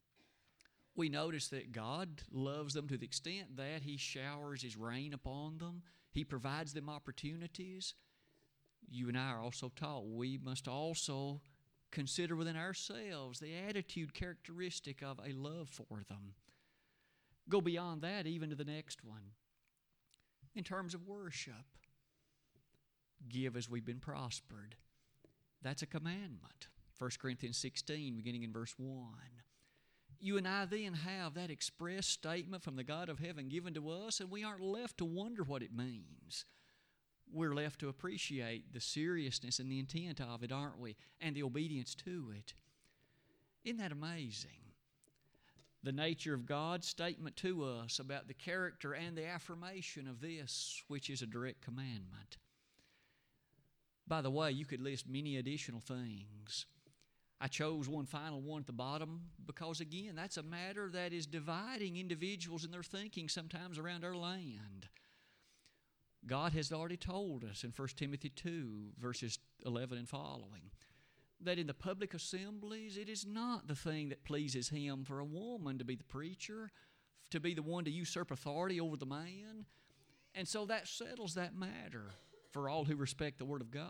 we 0.95 1.09
notice 1.09 1.47
that 1.49 1.71
God 1.71 2.21
loves 2.31 2.73
them 2.73 2.87
to 2.87 2.97
the 2.97 3.05
extent 3.05 3.57
that 3.57 3.81
He 3.81 3.97
showers 3.97 4.61
His 4.61 4.77
rain 4.77 5.13
upon 5.13 5.57
them, 5.57 5.81
He 6.11 6.23
provides 6.23 6.73
them 6.73 6.89
opportunities. 6.89 7.95
You 8.89 9.09
and 9.09 9.17
I 9.17 9.31
are 9.31 9.41
also 9.41 9.71
taught 9.75 10.07
we 10.07 10.39
must 10.41 10.67
also 10.67 11.41
consider 11.91 12.35
within 12.35 12.57
ourselves 12.57 13.39
the 13.39 13.55
attitude 13.55 14.13
characteristic 14.13 15.01
of 15.01 15.19
a 15.19 15.33
love 15.33 15.69
for 15.69 16.03
them. 16.07 16.33
Go 17.47 17.61
beyond 17.61 18.01
that, 18.01 18.25
even 18.25 18.49
to 18.49 18.55
the 18.55 18.65
next 18.65 19.03
one. 19.03 19.31
In 20.55 20.63
terms 20.63 20.93
of 20.93 21.07
worship, 21.07 21.53
give 23.29 23.55
as 23.55 23.69
we've 23.69 23.85
been 23.85 23.99
prospered. 23.99 24.75
That's 25.61 25.81
a 25.81 25.87
commandment. 25.87 26.67
1 26.97 27.11
Corinthians 27.19 27.57
16, 27.57 28.15
beginning 28.15 28.43
in 28.43 28.53
verse 28.53 28.73
1. 28.77 28.97
You 30.19 30.37
and 30.37 30.47
I 30.47 30.65
then 30.65 30.93
have 30.93 31.33
that 31.33 31.51
express 31.51 32.07
statement 32.07 32.63
from 32.63 32.77
the 32.77 32.83
God 32.83 33.09
of 33.09 33.19
heaven 33.19 33.49
given 33.49 33.73
to 33.73 33.89
us, 33.89 34.19
and 34.19 34.31
we 34.31 34.43
aren't 34.43 34.61
left 34.61 34.97
to 34.99 35.05
wonder 35.05 35.43
what 35.43 35.61
it 35.61 35.75
means. 35.75 36.45
We're 37.31 37.55
left 37.55 37.79
to 37.81 37.89
appreciate 37.89 38.73
the 38.73 38.79
seriousness 38.79 39.59
and 39.59 39.71
the 39.71 39.79
intent 39.79 40.21
of 40.21 40.43
it, 40.43 40.51
aren't 40.51 40.79
we? 40.79 40.95
And 41.19 41.35
the 41.35 41.43
obedience 41.43 41.95
to 41.95 42.31
it. 42.37 42.53
Isn't 43.63 43.79
that 43.79 43.91
amazing? 43.91 44.51
The 45.83 45.91
nature 45.91 46.33
of 46.33 46.45
God's 46.45 46.87
statement 46.87 47.35
to 47.37 47.63
us 47.63 47.99
about 47.99 48.27
the 48.27 48.33
character 48.33 48.93
and 48.93 49.17
the 49.17 49.27
affirmation 49.27 50.07
of 50.07 50.21
this, 50.21 50.81
which 50.87 51.09
is 51.09 51.21
a 51.21 51.27
direct 51.27 51.61
commandment. 51.61 52.37
By 54.07 54.21
the 54.21 54.31
way, 54.31 54.51
you 54.51 54.65
could 54.65 54.81
list 54.81 55.07
many 55.07 55.37
additional 55.37 55.81
things. 55.81 56.65
I 57.41 57.47
chose 57.47 57.89
one 57.89 58.05
final 58.05 58.41
one 58.41 58.61
at 58.61 58.67
the 58.67 58.73
bottom 58.73 59.21
because, 59.45 59.79
again, 59.79 60.15
that's 60.15 60.37
a 60.37 60.43
matter 60.43 60.89
that 60.93 61.11
is 61.11 61.25
dividing 61.25 61.97
individuals 61.97 62.63
in 62.63 62.71
their 62.71 62.83
thinking 62.83 63.27
sometimes 63.27 63.77
around 63.77 64.05
our 64.05 64.15
land. 64.15 64.87
God 66.27 66.53
has 66.53 66.71
already 66.71 66.97
told 66.97 67.43
us 67.43 67.63
in 67.63 67.71
1 67.75 67.87
Timothy 67.95 68.29
2, 68.29 68.93
verses 68.99 69.39
11 69.65 69.97
and 69.97 70.09
following, 70.09 70.71
that 71.41 71.59
in 71.59 71.67
the 71.67 71.73
public 71.73 72.13
assemblies 72.13 72.97
it 72.97 73.09
is 73.09 73.25
not 73.25 73.67
the 73.67 73.75
thing 73.75 74.09
that 74.09 74.23
pleases 74.23 74.69
Him 74.69 75.03
for 75.03 75.19
a 75.19 75.25
woman 75.25 75.77
to 75.77 75.85
be 75.85 75.95
the 75.95 76.03
preacher, 76.03 76.71
to 77.31 77.39
be 77.39 77.53
the 77.53 77.61
one 77.61 77.85
to 77.85 77.91
usurp 77.91 78.31
authority 78.31 78.79
over 78.79 78.97
the 78.97 79.05
man. 79.05 79.65
And 80.33 80.47
so 80.47 80.65
that 80.65 80.87
settles 80.87 81.35
that 81.35 81.55
matter 81.55 82.11
for 82.51 82.69
all 82.69 82.85
who 82.85 82.95
respect 82.95 83.37
the 83.37 83.45
Word 83.45 83.61
of 83.61 83.71
God. 83.71 83.83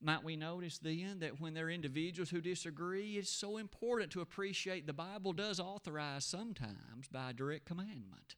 Might 0.00 0.22
we 0.22 0.36
notice 0.36 0.78
then 0.78 1.18
that 1.20 1.40
when 1.40 1.54
there 1.54 1.66
are 1.66 1.70
individuals 1.70 2.30
who 2.30 2.40
disagree, 2.40 3.16
it's 3.16 3.30
so 3.30 3.56
important 3.56 4.12
to 4.12 4.20
appreciate 4.20 4.86
the 4.86 4.92
Bible 4.92 5.32
does 5.32 5.58
authorize 5.58 6.24
sometimes 6.24 7.08
by 7.10 7.32
direct 7.32 7.66
commandment. 7.66 8.36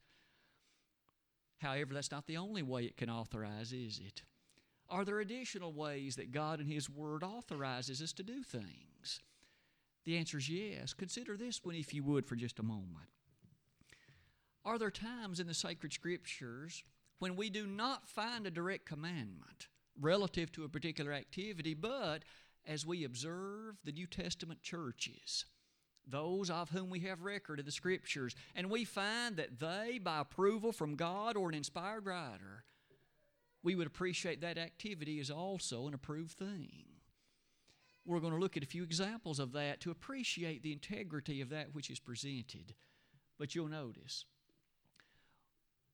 However, 1.60 1.94
that's 1.94 2.10
not 2.10 2.26
the 2.26 2.36
only 2.36 2.62
way 2.62 2.84
it 2.84 2.96
can 2.96 3.10
authorize, 3.10 3.72
is 3.72 4.00
it? 4.04 4.22
Are 4.88 5.04
there 5.04 5.20
additional 5.20 5.72
ways 5.72 6.16
that 6.16 6.32
God 6.32 6.58
and 6.58 6.68
His 6.68 6.90
Word 6.90 7.22
authorizes 7.22 8.02
us 8.02 8.12
to 8.14 8.22
do 8.22 8.42
things? 8.42 9.20
The 10.04 10.16
answer 10.16 10.38
is 10.38 10.48
yes. 10.48 10.92
Consider 10.92 11.36
this 11.36 11.60
one, 11.62 11.74
if 11.74 11.94
you 11.94 12.02
would, 12.02 12.26
for 12.26 12.34
just 12.34 12.58
a 12.58 12.64
moment. 12.64 13.08
Are 14.64 14.78
there 14.78 14.90
times 14.90 15.38
in 15.38 15.46
the 15.46 15.54
sacred 15.54 15.92
scriptures 15.92 16.82
when 17.18 17.36
we 17.36 17.50
do 17.50 17.66
not 17.66 18.08
find 18.08 18.46
a 18.46 18.50
direct 18.50 18.86
commandment? 18.86 19.68
relative 20.00 20.50
to 20.52 20.64
a 20.64 20.68
particular 20.68 21.12
activity, 21.12 21.74
but 21.74 22.24
as 22.66 22.86
we 22.86 23.04
observe 23.04 23.76
the 23.84 23.92
New 23.92 24.06
Testament 24.06 24.62
churches, 24.62 25.44
those 26.06 26.50
of 26.50 26.70
whom 26.70 26.90
we 26.90 27.00
have 27.00 27.22
record 27.22 27.60
of 27.60 27.66
the 27.66 27.72
Scriptures, 27.72 28.34
and 28.54 28.70
we 28.70 28.84
find 28.84 29.36
that 29.36 29.58
they, 29.60 29.98
by 30.02 30.20
approval 30.20 30.72
from 30.72 30.96
God 30.96 31.36
or 31.36 31.48
an 31.48 31.54
inspired 31.54 32.06
writer, 32.06 32.64
we 33.62 33.74
would 33.74 33.86
appreciate 33.86 34.40
that 34.40 34.58
activity 34.58 35.20
as 35.20 35.30
also 35.30 35.86
an 35.86 35.94
approved 35.94 36.32
thing. 36.32 36.84
We're 38.06 38.20
going 38.20 38.32
to 38.32 38.38
look 38.38 38.56
at 38.56 38.62
a 38.62 38.66
few 38.66 38.82
examples 38.82 39.38
of 39.38 39.52
that 39.52 39.80
to 39.80 39.90
appreciate 39.90 40.62
the 40.62 40.72
integrity 40.72 41.40
of 41.40 41.50
that 41.50 41.74
which 41.74 41.90
is 41.90 42.00
presented. 42.00 42.74
But 43.38 43.54
you'll 43.54 43.68
notice 43.68 44.24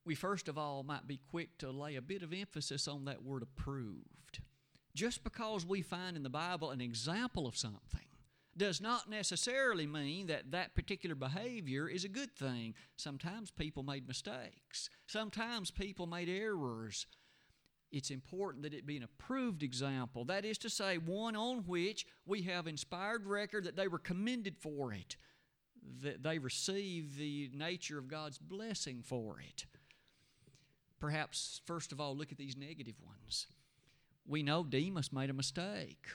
we 0.04 0.14
first 0.14 0.48
of 0.48 0.56
all 0.56 0.84
might 0.84 1.08
be 1.08 1.20
quick 1.30 1.58
to 1.58 1.70
lay 1.70 1.96
a 1.96 2.02
bit 2.02 2.22
of 2.22 2.32
emphasis 2.32 2.86
on 2.86 3.04
that 3.06 3.24
word 3.24 3.42
approved. 3.42 4.40
Just 4.94 5.24
because 5.24 5.66
we 5.66 5.82
find 5.82 6.16
in 6.16 6.22
the 6.22 6.30
Bible 6.30 6.70
an 6.70 6.80
example 6.80 7.46
of 7.46 7.56
something 7.56 8.05
does 8.56 8.80
not 8.80 9.08
necessarily 9.08 9.86
mean 9.86 10.26
that 10.28 10.50
that 10.50 10.74
particular 10.74 11.14
behavior 11.14 11.88
is 11.88 12.04
a 12.04 12.08
good 12.08 12.34
thing. 12.34 12.74
Sometimes 12.96 13.50
people 13.50 13.82
made 13.82 14.08
mistakes, 14.08 14.90
sometimes 15.06 15.70
people 15.70 16.06
made 16.06 16.28
errors. 16.28 17.06
It's 17.92 18.10
important 18.10 18.64
that 18.64 18.74
it 18.74 18.84
be 18.84 18.96
an 18.96 19.04
approved 19.04 19.62
example. 19.62 20.24
That 20.24 20.44
is 20.44 20.58
to 20.58 20.68
say, 20.68 20.98
one 20.98 21.36
on 21.36 21.58
which 21.66 22.04
we 22.26 22.42
have 22.42 22.66
inspired 22.66 23.26
record 23.26 23.64
that 23.64 23.76
they 23.76 23.86
were 23.86 24.00
commended 24.00 24.56
for 24.58 24.92
it, 24.92 25.16
that 26.02 26.22
they 26.22 26.38
received 26.38 27.16
the 27.16 27.48
nature 27.54 27.96
of 27.96 28.08
God's 28.08 28.38
blessing 28.38 29.02
for 29.06 29.38
it. 29.40 29.66
Perhaps, 30.98 31.60
first 31.64 31.92
of 31.92 32.00
all, 32.00 32.16
look 32.16 32.32
at 32.32 32.38
these 32.38 32.56
negative 32.56 32.96
ones. 33.00 33.46
We 34.26 34.42
know 34.42 34.64
Demas 34.64 35.12
made 35.12 35.30
a 35.30 35.34
mistake. 35.34 36.06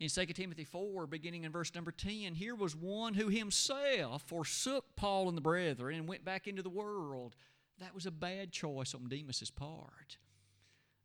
In 0.00 0.08
2 0.08 0.26
Timothy 0.26 0.64
4, 0.64 1.08
beginning 1.08 1.42
in 1.42 1.50
verse 1.50 1.74
number 1.74 1.90
10, 1.90 2.34
here 2.34 2.54
was 2.54 2.76
one 2.76 3.14
who 3.14 3.28
himself 3.28 4.22
forsook 4.22 4.84
Paul 4.94 5.28
and 5.28 5.36
the 5.36 5.42
brethren 5.42 5.96
and 5.96 6.08
went 6.08 6.24
back 6.24 6.46
into 6.46 6.62
the 6.62 6.70
world. 6.70 7.34
That 7.80 7.94
was 7.94 8.06
a 8.06 8.12
bad 8.12 8.52
choice 8.52 8.94
on 8.94 9.08
Demas's 9.08 9.50
part. 9.50 10.18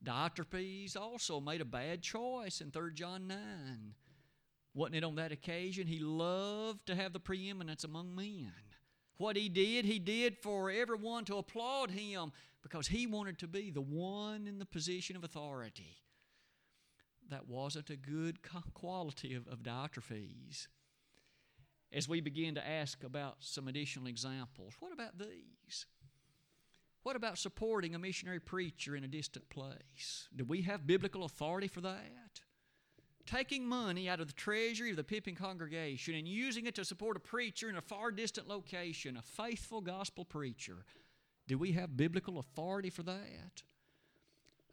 Diotrephes 0.04 0.96
also 0.96 1.40
made 1.40 1.62
a 1.62 1.66
bad 1.66 2.04
choice 2.04 2.62
in 2.62 2.70
3 2.70 2.94
John 2.94 3.26
9. 3.28 3.40
Wasn't 4.76 4.96
it 4.96 5.04
on 5.04 5.16
that 5.16 5.32
occasion 5.32 5.88
he 5.88 6.00
loved 6.00 6.86
to 6.88 6.96
have 6.96 7.14
the 7.14 7.20
preeminence 7.20 7.84
among 7.84 8.14
men? 8.14 8.52
What 9.18 9.36
he 9.36 9.50
did, 9.50 9.86
he 9.86 10.00
did 10.00 10.38
for 10.38 10.70
everyone 10.70 11.26
to 11.26 11.38
applaud 11.38 11.92
him 11.92 12.32
because 12.62 12.88
he 12.88 13.08
wanted 13.08 13.40
to 13.40 13.48
be 13.48 13.72
the 13.72 13.82
one 13.82 14.48
in 14.48 14.60
the 14.60 14.66
position 14.66 15.16
of 15.16 15.24
authority. 15.24 16.03
That 17.34 17.48
wasn't 17.48 17.90
a 17.90 17.96
good 17.96 18.38
quality 18.76 19.34
of, 19.34 19.48
of 19.48 19.64
Diotrephes. 19.64 20.68
As 21.92 22.08
we 22.08 22.22
begin 22.22 22.54
to 22.54 22.68
ask 22.68 23.04
about 23.04 23.38
some 23.40 23.68
additional 23.68 24.06
examples, 24.06 24.76
what 24.80 24.94
about 24.94 25.18
these? 25.18 25.88
What 27.02 27.16
about 27.16 27.40
supporting 27.40 27.96
a 27.96 28.00
missionary 28.00 28.40
preacher 28.40 28.96
in 28.96 29.04
a 29.04 29.08
distant 29.08 29.50
place? 29.50 30.28
Do 30.36 30.46
we 30.46 30.62
have 30.62 30.86
biblical 30.86 31.24
authority 31.24 31.68
for 31.68 31.82
that? 31.82 32.42
Taking 33.26 33.66
money 33.66 34.08
out 34.08 34.20
of 34.20 34.28
the 34.28 34.34
treasury 34.34 34.92
of 34.92 34.98
the 34.98 35.04
Pippin 35.04 35.34
congregation 35.34 36.14
and 36.14 36.28
using 36.28 36.68
it 36.68 36.76
to 36.76 36.86
support 36.86 37.18
a 37.18 37.20
preacher 37.20 37.68
in 37.68 37.78
a 37.78 37.82
far 37.82 38.12
distant 38.12 38.48
location, 38.48 39.18
a 39.18 39.24
faithful 39.24 39.82
gospel 39.82 40.24
preacher. 40.24 40.86
Do 41.48 41.58
we 41.58 41.72
have 41.72 41.98
biblical 41.98 42.38
authority 42.38 42.92
for 42.92 43.02
that? 43.02 43.64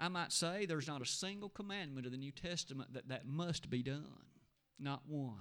I 0.01 0.09
might 0.09 0.33
say 0.33 0.65
there's 0.65 0.89
not 0.89 1.03
a 1.03 1.07
single 1.07 1.51
commandment 1.51 2.07
of 2.07 2.13
the 2.13 2.19
New 2.19 2.33
Testament 2.33 2.95
that 2.95 3.09
that 3.09 3.27
must 3.27 3.69
be 3.69 3.83
done. 3.83 4.25
Not 4.79 5.03
one. 5.07 5.37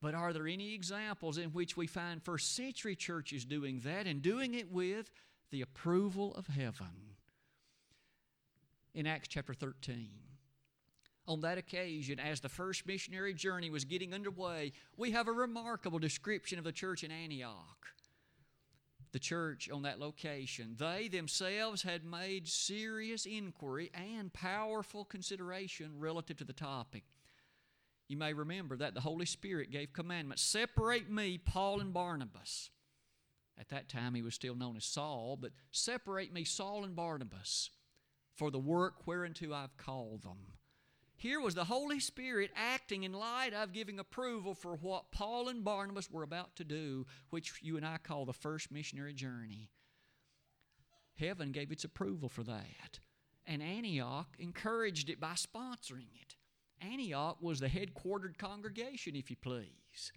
But 0.00 0.14
are 0.14 0.32
there 0.32 0.46
any 0.46 0.72
examples 0.72 1.36
in 1.36 1.50
which 1.50 1.76
we 1.76 1.88
find 1.88 2.22
first 2.22 2.54
century 2.54 2.94
churches 2.94 3.44
doing 3.44 3.80
that 3.80 4.06
and 4.06 4.22
doing 4.22 4.54
it 4.54 4.70
with 4.70 5.10
the 5.50 5.60
approval 5.60 6.36
of 6.36 6.46
heaven? 6.46 7.16
In 8.94 9.08
Acts 9.08 9.26
chapter 9.26 9.54
13, 9.54 10.08
on 11.26 11.40
that 11.40 11.58
occasion, 11.58 12.20
as 12.20 12.40
the 12.40 12.48
first 12.48 12.86
missionary 12.86 13.34
journey 13.34 13.70
was 13.70 13.84
getting 13.84 14.14
underway, 14.14 14.72
we 14.96 15.10
have 15.10 15.26
a 15.26 15.32
remarkable 15.32 15.98
description 15.98 16.58
of 16.58 16.64
the 16.64 16.70
church 16.70 17.02
in 17.02 17.10
Antioch 17.10 17.88
the 19.16 19.20
church 19.20 19.70
on 19.70 19.80
that 19.80 19.98
location. 19.98 20.76
They 20.78 21.08
themselves 21.08 21.80
had 21.80 22.04
made 22.04 22.46
serious 22.46 23.24
inquiry 23.24 23.90
and 23.94 24.30
powerful 24.30 25.06
consideration 25.06 25.92
relative 25.98 26.36
to 26.36 26.44
the 26.44 26.52
topic. 26.52 27.02
You 28.08 28.18
may 28.18 28.34
remember 28.34 28.76
that 28.76 28.92
the 28.92 29.00
Holy 29.00 29.24
Spirit 29.24 29.70
gave 29.70 29.94
commandment 29.94 30.38
separate 30.38 31.10
me, 31.10 31.38
Paul 31.38 31.80
and 31.80 31.94
Barnabas. 31.94 32.68
At 33.58 33.70
that 33.70 33.88
time, 33.88 34.12
he 34.12 34.20
was 34.20 34.34
still 34.34 34.54
known 34.54 34.76
as 34.76 34.84
Saul, 34.84 35.38
but 35.40 35.52
separate 35.70 36.30
me, 36.30 36.44
Saul 36.44 36.84
and 36.84 36.94
Barnabas, 36.94 37.70
for 38.34 38.50
the 38.50 38.58
work 38.58 39.06
whereunto 39.06 39.54
I've 39.54 39.78
called 39.78 40.24
them. 40.24 40.55
Here 41.18 41.40
was 41.40 41.54
the 41.54 41.64
Holy 41.64 41.98
Spirit 41.98 42.50
acting 42.54 43.04
in 43.04 43.12
light 43.12 43.54
of 43.54 43.72
giving 43.72 43.98
approval 43.98 44.54
for 44.54 44.76
what 44.76 45.10
Paul 45.10 45.48
and 45.48 45.64
Barnabas 45.64 46.10
were 46.10 46.22
about 46.22 46.56
to 46.56 46.64
do, 46.64 47.06
which 47.30 47.54
you 47.62 47.78
and 47.78 47.86
I 47.86 47.96
call 47.96 48.26
the 48.26 48.34
first 48.34 48.70
missionary 48.70 49.14
journey. 49.14 49.70
Heaven 51.18 51.52
gave 51.52 51.72
its 51.72 51.84
approval 51.84 52.28
for 52.28 52.42
that. 52.42 53.00
And 53.46 53.62
Antioch 53.62 54.28
encouraged 54.38 55.08
it 55.08 55.18
by 55.18 55.32
sponsoring 55.32 56.08
it. 56.20 56.36
Antioch 56.82 57.38
was 57.40 57.60
the 57.60 57.68
headquartered 57.68 58.36
congregation, 58.36 59.16
if 59.16 59.30
you 59.30 59.36
please. 59.36 60.12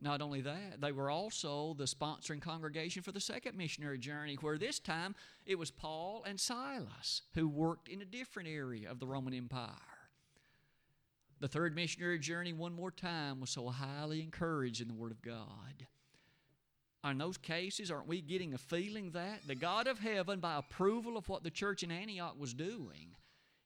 Not 0.00 0.20
only 0.20 0.40
that, 0.40 0.80
they 0.80 0.90
were 0.90 1.10
also 1.10 1.74
the 1.78 1.84
sponsoring 1.84 2.40
congregation 2.40 3.04
for 3.04 3.12
the 3.12 3.20
second 3.20 3.56
missionary 3.56 3.98
journey, 3.98 4.34
where 4.40 4.58
this 4.58 4.80
time 4.80 5.14
it 5.46 5.56
was 5.56 5.70
Paul 5.70 6.24
and 6.26 6.40
Silas 6.40 7.22
who 7.34 7.46
worked 7.46 7.88
in 7.88 8.02
a 8.02 8.06
different 8.06 8.48
area 8.48 8.90
of 8.90 8.98
the 8.98 9.06
Roman 9.06 9.32
Empire. 9.32 9.91
The 11.42 11.48
third 11.48 11.74
missionary 11.74 12.20
journey, 12.20 12.52
one 12.52 12.72
more 12.72 12.92
time, 12.92 13.40
was 13.40 13.50
so 13.50 13.66
highly 13.66 14.22
encouraged 14.22 14.80
in 14.80 14.86
the 14.86 14.94
Word 14.94 15.10
of 15.10 15.20
God. 15.22 15.88
In 17.04 17.18
those 17.18 17.36
cases, 17.36 17.90
aren't 17.90 18.06
we 18.06 18.20
getting 18.20 18.54
a 18.54 18.58
feeling 18.58 19.10
that 19.10 19.40
the 19.48 19.56
God 19.56 19.88
of 19.88 19.98
heaven, 19.98 20.38
by 20.38 20.56
approval 20.56 21.16
of 21.16 21.28
what 21.28 21.42
the 21.42 21.50
church 21.50 21.82
in 21.82 21.90
Antioch 21.90 22.36
was 22.38 22.54
doing, 22.54 23.16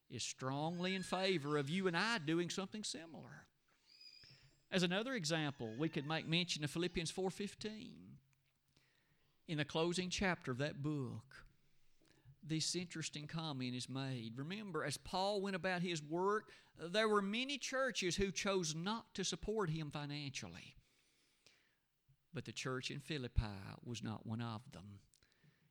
is 0.08 0.22
strongly 0.22 0.94
in 0.94 1.02
favor 1.02 1.58
of 1.58 1.68
you 1.68 1.86
and 1.86 1.94
I 1.94 2.16
doing 2.16 2.48
something 2.48 2.82
similar? 2.82 3.44
As 4.72 4.82
another 4.82 5.12
example, 5.12 5.74
we 5.78 5.90
could 5.90 6.06
make 6.06 6.26
mention 6.26 6.64
of 6.64 6.70
Philippians 6.70 7.10
4:15. 7.10 8.16
In 9.48 9.58
the 9.58 9.66
closing 9.66 10.08
chapter 10.08 10.50
of 10.50 10.56
that 10.58 10.82
book, 10.82 11.45
this 12.48 12.74
interesting 12.74 13.26
comment 13.26 13.74
is 13.74 13.88
made. 13.88 14.32
Remember, 14.37 14.85
as 14.85 14.96
Paul 14.96 15.40
went 15.40 15.56
about 15.56 15.82
his 15.82 16.02
work, 16.02 16.50
there 16.78 17.09
were 17.09 17.22
many 17.22 17.59
churches 17.59 18.16
who 18.16 18.30
chose 18.30 18.74
not 18.74 19.12
to 19.14 19.24
support 19.24 19.70
him 19.70 19.90
financially. 19.90 20.76
But 22.35 22.44
the 22.44 22.52
church 22.52 22.90
in 22.90 23.00
Philippi 23.00 23.42
was 23.85 24.02
not 24.02 24.26
one 24.26 24.42
of 24.42 24.61
them. 24.72 25.00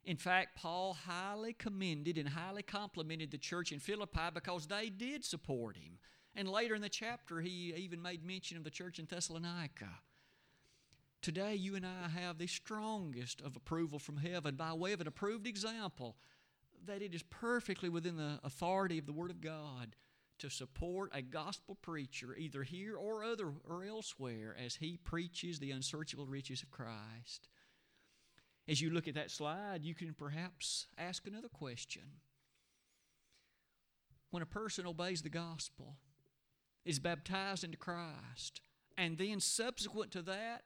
In 0.03 0.17
fact, 0.17 0.57
Paul 0.57 0.93
highly 0.93 1.53
commended 1.53 2.17
and 2.17 2.29
highly 2.29 2.61
complimented 2.61 3.31
the 3.31 3.37
church 3.37 3.71
in 3.71 3.79
Philippi 3.79 4.29
because 4.33 4.67
they 4.67 4.89
did 4.89 5.23
support 5.25 5.77
him. 5.77 5.97
And 6.35 6.47
later 6.49 6.75
in 6.75 6.81
the 6.81 6.89
chapter, 6.89 7.41
he 7.41 7.73
even 7.75 8.01
made 8.01 8.23
mention 8.23 8.57
of 8.57 8.63
the 8.63 8.69
church 8.69 8.99
in 8.99 9.05
Thessalonica. 9.05 9.89
Today, 11.21 11.55
you 11.55 11.75
and 11.75 11.85
I 11.85 12.07
have 12.09 12.37
the 12.37 12.45
strongest 12.45 13.41
of 13.41 13.55
approval 13.55 13.97
from 13.97 14.17
heaven 14.17 14.55
by 14.55 14.73
way 14.73 14.93
of 14.93 15.01
an 15.01 15.07
approved 15.07 15.47
example 15.47 16.17
that 16.87 17.01
it 17.01 17.13
is 17.13 17.23
perfectly 17.23 17.89
within 17.89 18.17
the 18.17 18.39
authority 18.43 18.97
of 18.97 19.05
the 19.05 19.13
Word 19.13 19.31
of 19.31 19.41
God 19.41 19.95
to 20.39 20.49
support 20.49 21.11
a 21.13 21.21
gospel 21.21 21.75
preacher, 21.81 22.35
either 22.37 22.63
here 22.63 22.95
or 22.95 23.23
other 23.23 23.53
or 23.69 23.83
elsewhere, 23.85 24.55
as 24.63 24.75
he 24.75 24.97
preaches 24.97 25.59
the 25.59 25.71
unsearchable 25.71 26.25
riches 26.25 26.61
of 26.61 26.71
Christ. 26.71 27.47
As 28.67 28.81
you 28.81 28.89
look 28.89 29.07
at 29.07 29.15
that 29.15 29.31
slide, 29.31 29.83
you 29.83 29.95
can 29.95 30.13
perhaps 30.13 30.87
ask 30.97 31.27
another 31.27 31.47
question. 31.47 32.03
When 34.31 34.43
a 34.43 34.47
person 34.47 34.85
obeys 34.85 35.21
the 35.21 35.29
gospel, 35.29 35.97
is 36.83 36.99
baptized 36.99 37.63
into 37.63 37.77
Christ, 37.77 38.61
and 38.97 39.17
then 39.17 39.39
subsequent 39.39 40.11
to 40.11 40.21
that 40.23 40.63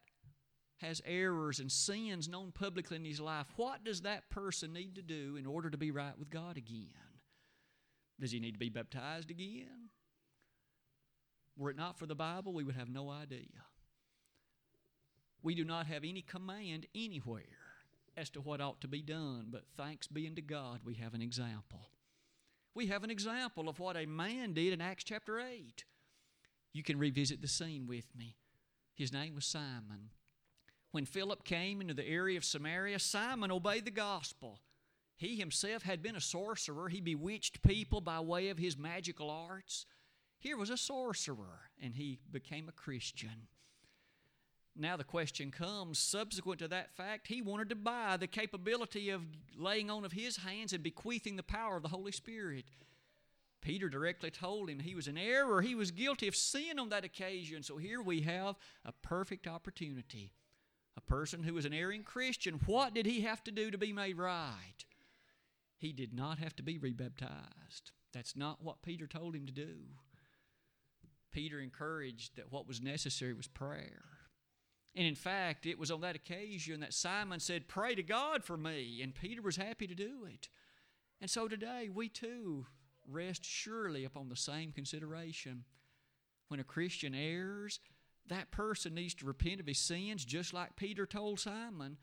has 0.80 1.02
errors 1.06 1.60
and 1.60 1.72
sins 1.72 2.28
known 2.28 2.52
publicly 2.52 2.98
in 2.98 3.06
his 3.06 3.20
life, 3.20 3.48
what 3.56 3.84
does 3.84 4.02
that 4.02 4.30
person 4.30 4.74
need 4.74 4.96
to 4.96 5.02
do 5.02 5.36
in 5.38 5.46
order 5.46 5.70
to 5.70 5.78
be 5.78 5.92
right 5.92 6.18
with 6.18 6.30
God 6.30 6.58
again? 6.58 6.88
Does 8.20 8.32
he 8.32 8.40
need 8.40 8.54
to 8.54 8.60
be 8.60 8.70
baptized 8.70 9.30
again? 9.30 9.90
Were 11.58 11.70
it 11.70 11.78
not 11.78 12.00
for 12.00 12.06
the 12.06 12.16
Bible, 12.16 12.54
we 12.54 12.64
would 12.64 12.76
have 12.76 12.90
no 12.90 13.10
idea. 13.10 13.66
We 15.42 15.56
do 15.56 15.66
not 15.66 15.88
have 15.88 16.04
any 16.04 16.22
command 16.22 16.86
anywhere 16.96 17.44
as 18.16 18.30
to 18.32 18.42
what 18.42 18.62
ought 18.62 18.82
to 18.82 18.88
be 18.88 19.02
done, 19.02 19.48
but 19.50 19.64
thanks 19.78 20.08
be 20.08 20.28
unto 20.28 20.42
God, 20.42 20.82
we 20.86 20.96
have 20.96 21.14
an 21.14 21.22
example. 21.22 21.92
We 22.74 22.88
have 22.88 23.04
an 23.04 23.12
example 23.12 23.68
of 23.68 23.80
what 23.80 23.98
a 23.98 24.06
man 24.06 24.54
did 24.54 24.74
in 24.74 24.82
Acts 24.82 25.04
chapter 25.04 25.40
8. 25.40 25.84
You 26.74 26.84
can 26.84 27.00
revisit 27.00 27.42
the 27.42 27.48
scene 27.48 27.88
with 27.88 28.16
me. 28.16 28.38
His 28.94 29.12
name 29.12 29.36
was 29.36 29.46
Simon. 29.46 30.12
When 30.92 31.06
Philip 31.06 31.44
came 31.44 31.82
into 31.82 31.94
the 31.94 32.08
area 32.08 32.38
of 32.38 32.46
Samaria, 32.46 33.00
Simon 33.00 33.52
obeyed 33.52 33.86
the 33.86 33.92
gospel. 33.92 34.60
He 35.16 35.36
himself 35.36 35.84
had 35.84 36.02
been 36.02 36.16
a 36.16 36.22
sorcerer. 36.22 36.90
He 36.90 37.02
bewitched 37.02 37.62
people 37.62 38.02
by 38.02 38.20
way 38.22 38.50
of 38.50 38.58
his 38.58 38.78
magical 38.78 39.30
arts. 39.30 39.86
Here 40.40 40.58
was 40.58 40.70
a 40.70 40.78
sorcerer, 40.78 41.70
and 41.82 41.96
he 41.96 42.20
became 42.32 42.70
a 42.70 42.72
Christian. 42.74 43.48
Now 44.76 44.96
the 44.96 45.04
question 45.04 45.52
comes 45.52 46.00
subsequent 46.00 46.60
to 46.60 46.68
that 46.70 46.96
fact, 46.96 47.28
he 47.28 47.42
wanted 47.42 47.68
to 47.70 47.76
buy 47.76 48.16
the 48.16 48.28
capability 48.28 49.10
of 49.10 49.24
laying 49.58 49.90
on 49.90 50.06
of 50.06 50.14
his 50.14 50.38
hands 50.38 50.72
and 50.72 50.82
bequeathing 50.82 51.36
the 51.36 51.44
power 51.44 51.76
of 51.76 51.84
the 51.84 51.90
Holy 51.90 52.14
Spirit. 52.14 52.66
Peter 53.62 53.90
directly 53.90 54.32
told 54.32 54.70
him 54.70 54.80
he 54.80 54.96
was 54.96 55.10
in 55.10 55.18
error. 55.18 55.62
He 55.62 55.76
was 55.76 55.92
guilty 55.92 56.30
of 56.30 56.36
sin 56.36 56.80
on 56.80 56.90
that 56.90 57.04
occasion. 57.04 57.62
So 57.62 57.76
here 57.76 58.02
we 58.02 58.22
have 58.22 58.56
a 58.86 58.94
perfect 58.94 59.48
opportunity. 59.48 60.32
A 61.00 61.02
person 61.02 61.44
who 61.44 61.54
was 61.54 61.64
an 61.64 61.74
erring 61.74 62.04
Christian, 62.04 62.60
what 62.66 62.94
did 62.94 63.06
he 63.06 63.22
have 63.22 63.42
to 63.46 63.52
do 63.52 63.72
to 63.72 63.78
be 63.78 63.94
made 63.94 64.18
right? 64.18 64.84
He 65.78 65.94
did 65.94 66.14
not 66.14 66.40
have 66.40 66.58
to 66.58 66.64
be 66.64 66.78
rebaptized. 66.78 67.92
That's 68.14 68.36
not 68.36 68.62
what 68.62 68.82
Peter 68.82 69.08
told 69.08 69.34
him 69.34 69.46
to 69.46 69.52
do. 69.54 69.76
Peter 71.32 71.62
encouraged 71.62 72.36
that 72.36 72.52
what 72.52 72.68
was 72.68 72.82
necessary 72.82 73.34
was 73.34 73.48
prayer. 73.48 74.04
And 74.94 75.08
in 75.08 75.16
fact, 75.16 75.66
it 75.66 75.80
was 75.80 75.90
on 75.90 76.02
that 76.02 76.18
occasion 76.18 76.82
that 76.82 76.94
Simon 76.94 77.40
said, 77.40 77.70
Pray 77.70 77.96
to 77.96 78.04
God 78.04 78.44
for 78.44 78.58
me. 78.58 79.00
And 79.02 79.16
Peter 79.16 79.42
was 79.42 79.56
happy 79.56 79.88
to 79.88 79.96
do 79.96 80.26
it. 80.26 80.50
And 81.22 81.30
so 81.30 81.48
today, 81.48 81.88
we 81.88 82.10
too 82.10 82.66
rest 83.08 83.46
surely 83.46 84.04
upon 84.04 84.28
the 84.28 84.36
same 84.36 84.74
consideration. 84.74 85.64
When 86.50 86.60
a 86.60 86.66
Christian 86.66 87.16
errs, 87.16 87.80
that 88.30 88.52
person 88.52 88.96
needs 88.96 89.14
to 89.16 89.26
repent 89.26 89.60
of 89.60 89.68
his 89.68 89.80
sins, 89.80 90.26
just 90.26 90.54
like 90.54 90.76
Peter 90.76 91.06
told 91.06 91.40
Simon. 91.40 91.98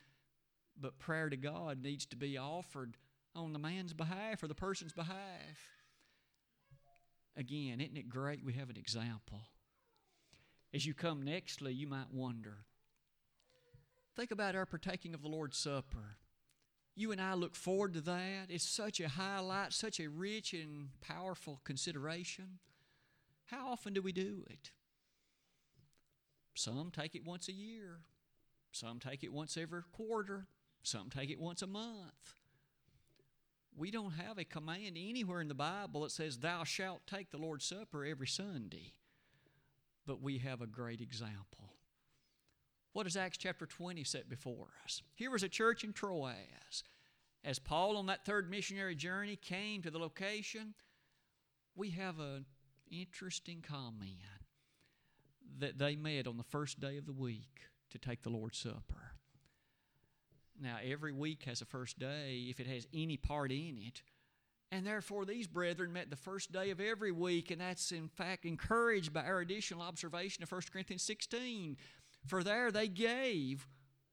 But 0.78 0.98
prayer 0.98 1.30
to 1.30 1.36
God 1.36 1.82
needs 1.82 2.06
to 2.06 2.16
be 2.16 2.36
offered 2.36 2.96
on 3.34 3.52
the 3.52 3.58
man's 3.58 3.92
behalf 3.92 4.42
or 4.42 4.48
the 4.48 4.54
person's 4.54 4.92
behalf. 4.92 5.70
Again, 7.36 7.80
isn't 7.80 7.96
it 7.96 8.08
great 8.08 8.44
we 8.44 8.54
have 8.54 8.70
an 8.70 8.76
example? 8.76 9.42
As 10.72 10.86
you 10.86 10.94
come 10.94 11.22
nextly, 11.22 11.76
you 11.76 11.86
might 11.86 12.12
wonder. 12.12 12.64
Think 14.14 14.30
about 14.30 14.56
our 14.56 14.66
partaking 14.66 15.14
of 15.14 15.22
the 15.22 15.28
Lord's 15.28 15.58
Supper. 15.58 16.16
You 16.94 17.12
and 17.12 17.20
I 17.20 17.34
look 17.34 17.54
forward 17.54 17.92
to 17.94 18.00
that. 18.02 18.46
It's 18.48 18.66
such 18.66 19.00
a 19.00 19.08
highlight, 19.08 19.74
such 19.74 20.00
a 20.00 20.08
rich 20.08 20.54
and 20.54 20.88
powerful 21.02 21.60
consideration. 21.64 22.58
How 23.46 23.68
often 23.68 23.92
do 23.92 24.00
we 24.00 24.12
do 24.12 24.44
it? 24.48 24.70
Some 26.56 26.90
take 26.90 27.14
it 27.14 27.26
once 27.26 27.48
a 27.48 27.52
year, 27.52 28.00
some 28.72 28.98
take 28.98 29.22
it 29.22 29.32
once 29.32 29.58
every 29.58 29.82
quarter, 29.92 30.46
some 30.82 31.10
take 31.10 31.28
it 31.28 31.38
once 31.38 31.60
a 31.60 31.66
month. 31.66 32.34
We 33.76 33.90
don't 33.90 34.12
have 34.12 34.38
a 34.38 34.44
command 34.44 34.96
anywhere 34.96 35.42
in 35.42 35.48
the 35.48 35.54
Bible 35.54 36.00
that 36.00 36.12
says, 36.12 36.38
Thou 36.38 36.64
shalt 36.64 37.06
take 37.06 37.30
the 37.30 37.36
Lord's 37.36 37.66
Supper 37.66 38.06
every 38.06 38.26
Sunday. 38.26 38.94
But 40.06 40.22
we 40.22 40.38
have 40.38 40.62
a 40.62 40.66
great 40.66 41.02
example. 41.02 41.74
What 42.94 43.04
does 43.04 43.18
Acts 43.18 43.36
chapter 43.36 43.66
20 43.66 44.02
set 44.04 44.30
before 44.30 44.68
us? 44.82 45.02
Here 45.14 45.30
was 45.30 45.42
a 45.42 45.50
church 45.50 45.84
in 45.84 45.92
Troas. 45.92 46.84
As 47.44 47.58
Paul 47.58 47.98
on 47.98 48.06
that 48.06 48.24
third 48.24 48.48
missionary 48.50 48.94
journey 48.94 49.36
came 49.36 49.82
to 49.82 49.90
the 49.90 49.98
location, 49.98 50.72
we 51.74 51.90
have 51.90 52.18
an 52.18 52.46
interesting 52.90 53.62
comment 53.62 54.35
that 55.58 55.78
they 55.78 55.96
met 55.96 56.26
on 56.26 56.36
the 56.36 56.44
first 56.44 56.80
day 56.80 56.96
of 56.96 57.06
the 57.06 57.12
week 57.12 57.60
to 57.90 57.98
take 57.98 58.22
the 58.22 58.30
Lord's 58.30 58.58
Supper. 58.58 59.12
Now, 60.60 60.76
every 60.82 61.12
week 61.12 61.44
has 61.44 61.60
a 61.60 61.66
first 61.66 61.98
day 61.98 62.46
if 62.48 62.60
it 62.60 62.66
has 62.66 62.86
any 62.92 63.16
part 63.16 63.52
in 63.52 63.78
it. 63.78 64.02
And 64.72 64.86
therefore, 64.86 65.24
these 65.24 65.46
brethren 65.46 65.92
met 65.92 66.10
the 66.10 66.16
first 66.16 66.50
day 66.50 66.70
of 66.70 66.80
every 66.80 67.12
week, 67.12 67.50
and 67.50 67.60
that's 67.60 67.92
in 67.92 68.08
fact 68.08 68.44
encouraged 68.44 69.12
by 69.12 69.24
our 69.24 69.40
additional 69.40 69.82
observation 69.82 70.42
of 70.42 70.50
1 70.50 70.62
Corinthians 70.72 71.02
16, 71.02 71.76
for 72.26 72.42
there 72.42 72.72
they 72.72 72.88
gave, 72.88 73.68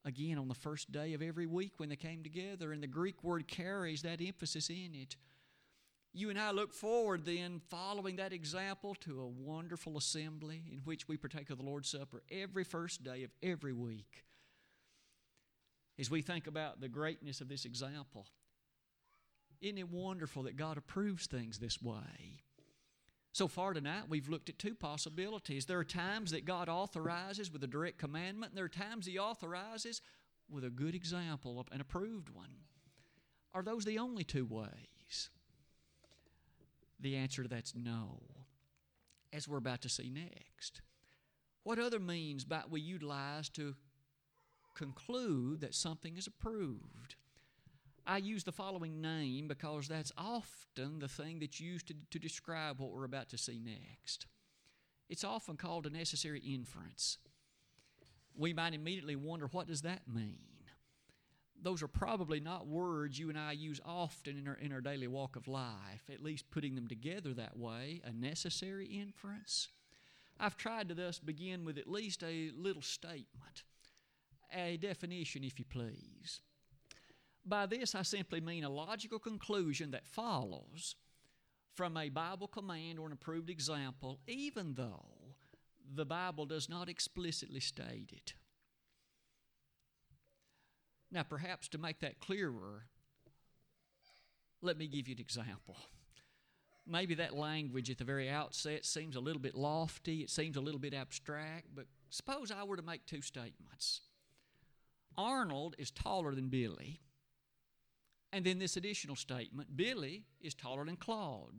again, 0.06 0.38
on 0.38 0.48
the 0.48 0.54
first 0.54 0.91
day 0.91 1.13
of 1.13 1.22
every 1.24 1.48
week 1.48 1.74
when 1.78 1.89
they 1.89 1.96
came 1.96 2.22
together, 2.22 2.72
and 2.72 2.84
the 2.84 2.88
Greek 2.88 3.24
word 3.24 3.48
carries 3.48 4.04
that 4.04 4.22
emphasis 4.22 4.69
in 4.69 4.91
it. 4.93 5.15
You 6.15 6.30
and 6.30 6.39
I 6.39 6.52
look 6.52 6.73
forward 6.73 7.26
then, 7.26 7.60
following 7.69 8.17
that 8.17 8.34
example, 8.34 8.93
to 9.02 9.21
a 9.21 9.28
wonderful 9.28 9.97
assembly 9.97 10.62
in 10.71 10.80
which 10.84 11.08
we 11.08 11.17
partake 11.17 11.49
of 11.49 11.58
the 11.58 11.63
Lord's 11.63 11.89
Supper 11.89 12.21
every 12.32 12.63
first 12.63 13.04
day 13.04 13.23
of 13.23 13.32
every 13.41 13.73
week. 13.73 14.23
As 15.99 16.12
we 16.12 16.21
think 16.21 16.45
about 16.45 16.82
the 16.82 16.88
greatness 16.88 17.41
of 17.41 17.49
this 17.49 17.65
example, 17.65 18.28
isn't 19.60 19.80
it 19.80 19.89
wonderful 19.89 20.43
that 20.43 20.56
God 20.56 20.78
approves 20.78 21.26
things 21.26 21.58
this 21.58 21.82
way? 21.82 22.41
So 23.32 23.47
far 23.47 23.73
tonight, 23.73 24.04
we've 24.08 24.30
looked 24.30 24.49
at 24.49 24.60
two 24.60 24.76
possibilities. 24.76 25.65
There 25.65 25.80
are 25.80 25.84
times 25.84 26.30
that 26.32 26.45
God 26.45 26.69
authorizes 26.69 27.52
with 27.52 27.63
a 27.63 27.67
direct 27.67 27.97
commandment, 27.97 28.52
and 28.52 28.58
there 28.58 28.65
are 28.65 28.69
times 28.69 29.08
He 29.08 29.17
authorizes 29.17 30.02
with 30.47 30.63
a 30.63 30.69
good 30.69 30.93
example, 30.93 31.65
an 31.71 31.82
approved 31.82 32.30
one. 32.30 32.54
Are 33.56 33.63
those 33.63 33.86
the 33.86 33.97
only 33.97 34.23
two 34.23 34.45
ways? 34.45 35.32
The 37.03 37.17
answer 37.17 37.43
to 37.43 37.49
that's 37.49 37.75
no, 37.75 38.21
as 39.33 39.45
we're 39.45 39.57
about 39.57 39.81
to 39.81 39.89
see 39.89 40.09
next. 40.09 40.81
What 41.63 41.77
other 41.77 41.99
means 41.99 42.45
might 42.49 42.71
we 42.71 42.79
utilize 42.79 43.49
to 43.49 43.75
conclude 44.73 45.59
that 45.59 45.75
something 45.75 46.15
is 46.15 46.27
approved? 46.27 47.15
I 48.07 48.17
use 48.17 48.45
the 48.45 48.53
following 48.53 49.01
name 49.01 49.49
because 49.49 49.89
that's 49.89 50.13
often 50.17 50.99
the 50.99 51.09
thing 51.09 51.39
that's 51.39 51.59
used 51.59 51.87
to, 51.87 51.93
to 52.11 52.19
describe 52.19 52.79
what 52.79 52.91
we're 52.91 53.03
about 53.03 53.27
to 53.29 53.37
see 53.37 53.59
next. 53.59 54.25
It's 55.09 55.25
often 55.25 55.57
called 55.57 55.85
a 55.85 55.89
necessary 55.89 56.39
inference. 56.39 57.17
We 58.33 58.53
might 58.53 58.73
immediately 58.73 59.17
wonder 59.17 59.47
what 59.47 59.67
does 59.67 59.81
that 59.81 60.07
mean? 60.07 60.52
Those 61.63 61.82
are 61.82 61.88
probably 61.88 62.41
not 62.41 62.67
words 62.67 63.17
you 63.17 63.30
and 63.30 63.39
I 63.39 63.54
use 63.54 63.80
often 63.86 64.38
in 64.38 64.49
our, 64.49 64.56
in 64.56 64.73
our 64.73 64.82
daily 64.82 65.08
walk 65.08 65.38
of 65.38 65.47
life, 65.47 66.10
at 66.12 66.21
least 66.21 66.52
putting 66.52 66.76
them 66.76 66.89
together 66.89 67.34
that 67.34 67.58
way, 67.58 68.02
a 68.04 68.12
necessary 68.12 68.86
inference. 68.86 69.69
I've 70.38 70.58
tried 70.58 70.89
to 70.89 70.95
thus 70.95 71.19
begin 71.19 71.63
with 71.63 71.78
at 71.78 71.89
least 71.89 72.21
a 72.21 72.52
little 72.58 72.82
statement, 72.82 73.63
a 74.54 74.76
definition, 74.76 75.45
if 75.45 75.58
you 75.58 75.63
please. 75.63 76.41
By 77.45 77.65
this, 77.65 77.95
I 77.95 78.02
simply 78.02 78.41
mean 78.41 78.65
a 78.65 78.69
logical 78.69 79.19
conclusion 79.19 79.91
that 79.91 80.06
follows 80.06 80.95
from 81.76 81.95
a 81.95 82.10
Bible 82.10 82.47
command 82.47 82.99
or 82.99 83.08
an 83.08 83.13
approved 83.13 83.49
example, 83.49 84.19
even 84.28 84.73
though 84.73 85.36
the 85.95 86.06
Bible 86.06 86.45
does 86.45 86.67
not 86.67 86.89
explicitly 86.89 87.62
state 87.62 88.12
it. 88.12 88.34
Now, 91.13 91.21
perhaps 91.21 91.67
to 91.69 91.78
make 91.78 91.99
that 91.99 92.19
clearer, 92.19 92.88
let 94.63 94.80
me 94.80 94.88
give 94.88 95.08
you 95.08 95.13
an 95.13 95.21
example. 95.21 95.78
Maybe 96.88 97.13
that 97.15 97.36
language 97.36 97.91
at 97.91 97.99
the 97.99 98.04
very 98.04 98.28
outset 98.28 98.84
seems 98.84 99.15
a 99.15 99.19
little 99.19 99.41
bit 99.41 99.54
lofty, 99.54 100.21
it 100.21 100.32
seems 100.32 100.58
a 100.58 100.62
little 100.62 100.80
bit 100.80 100.95
abstract, 100.95 101.67
but 101.76 101.86
suppose 102.10 102.52
I 102.52 102.63
were 102.63 102.78
to 102.78 102.82
make 102.82 103.06
two 103.06 103.21
statements 103.21 104.02
Arnold 105.15 105.76
is 105.78 105.91
taller 105.91 106.34
than 106.34 106.49
Billy. 106.49 106.99
And 108.32 108.43
then 108.43 108.58
this 108.58 108.76
additional 108.76 109.15
statement 109.15 109.78
Billy 109.78 110.23
is 110.41 110.56
taller 110.56 110.84
than 110.84 110.95
Claude. 110.95 111.54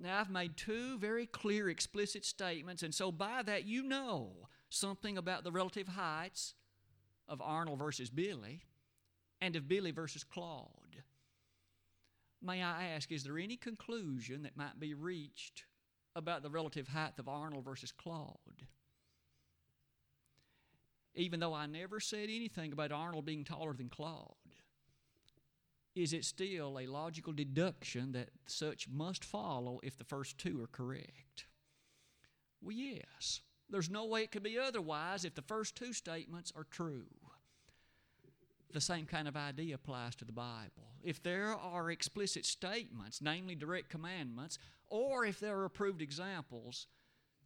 Now, 0.00 0.20
I've 0.20 0.30
made 0.30 0.56
two 0.56 0.96
very 0.98 1.26
clear, 1.26 1.68
explicit 1.68 2.24
statements, 2.24 2.82
and 2.82 2.94
so 2.94 3.12
by 3.12 3.42
that 3.42 3.66
you 3.66 3.82
know 3.82 4.48
something 4.70 5.18
about 5.18 5.44
the 5.44 5.52
relative 5.52 5.88
heights 5.88 6.54
of 7.28 7.42
Arnold 7.42 7.78
versus 7.78 8.10
Billy 8.10 8.62
and 9.40 9.56
of 9.56 9.68
Billy 9.68 9.90
versus 9.90 10.24
Claude. 10.24 11.02
May 12.40 12.62
I 12.62 12.88
ask, 12.88 13.10
is 13.10 13.24
there 13.24 13.38
any 13.38 13.56
conclusion 13.56 14.42
that 14.44 14.56
might 14.56 14.78
be 14.78 14.94
reached 14.94 15.64
about 16.14 16.42
the 16.42 16.50
relative 16.50 16.88
height 16.88 17.18
of 17.18 17.28
Arnold 17.28 17.64
versus 17.64 17.92
Claude? 17.92 18.66
Even 21.14 21.40
though 21.40 21.54
I 21.54 21.66
never 21.66 21.98
said 21.98 22.28
anything 22.30 22.72
about 22.72 22.92
Arnold 22.92 23.24
being 23.24 23.44
taller 23.44 23.72
than 23.72 23.88
Claude 23.88 24.34
is 25.98 26.12
it 26.12 26.24
still 26.24 26.78
a 26.78 26.86
logical 26.86 27.32
deduction 27.32 28.12
that 28.12 28.30
such 28.46 28.88
must 28.88 29.24
follow 29.24 29.80
if 29.82 29.98
the 29.98 30.04
first 30.04 30.38
two 30.38 30.62
are 30.62 30.68
correct? 30.68 31.46
Well, 32.62 32.76
yes. 32.76 33.40
There's 33.68 33.90
no 33.90 34.06
way 34.06 34.22
it 34.22 34.30
could 34.30 34.44
be 34.44 34.58
otherwise 34.58 35.24
if 35.24 35.34
the 35.34 35.42
first 35.42 35.74
two 35.74 35.92
statements 35.92 36.52
are 36.54 36.66
true. 36.70 37.06
The 38.72 38.80
same 38.80 39.06
kind 39.06 39.26
of 39.26 39.36
idea 39.36 39.74
applies 39.74 40.14
to 40.16 40.24
the 40.24 40.32
Bible. 40.32 40.92
If 41.02 41.22
there 41.22 41.54
are 41.54 41.90
explicit 41.90 42.44
statements, 42.44 43.22
namely 43.22 43.54
direct 43.54 43.88
commandments, 43.88 44.58
or 44.88 45.24
if 45.24 45.40
there 45.40 45.56
are 45.58 45.64
approved 45.64 46.02
examples, 46.02 46.86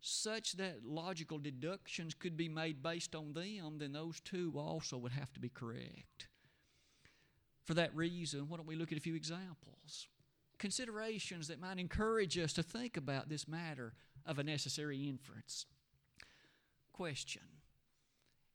such 0.00 0.54
that 0.54 0.84
logical 0.84 1.38
deductions 1.38 2.12
could 2.12 2.36
be 2.36 2.48
made 2.48 2.82
based 2.82 3.14
on 3.14 3.34
them, 3.34 3.78
then 3.78 3.92
those 3.92 4.18
two 4.20 4.52
also 4.56 4.98
would 4.98 5.12
have 5.12 5.32
to 5.32 5.40
be 5.40 5.48
correct. 5.48 6.26
For 7.64 7.74
that 7.74 7.94
reason, 7.94 8.48
why 8.48 8.56
don't 8.56 8.66
we 8.66 8.74
look 8.74 8.90
at 8.90 8.98
a 8.98 9.02
few 9.02 9.14
examples? 9.14 10.08
Considerations 10.58 11.46
that 11.48 11.60
might 11.60 11.78
encourage 11.78 12.36
us 12.36 12.52
to 12.54 12.62
think 12.64 12.96
about 12.96 13.28
this 13.28 13.46
matter 13.46 13.94
of 14.26 14.40
a 14.40 14.44
necessary 14.44 15.08
inference. 15.08 15.66
Question 16.92 17.42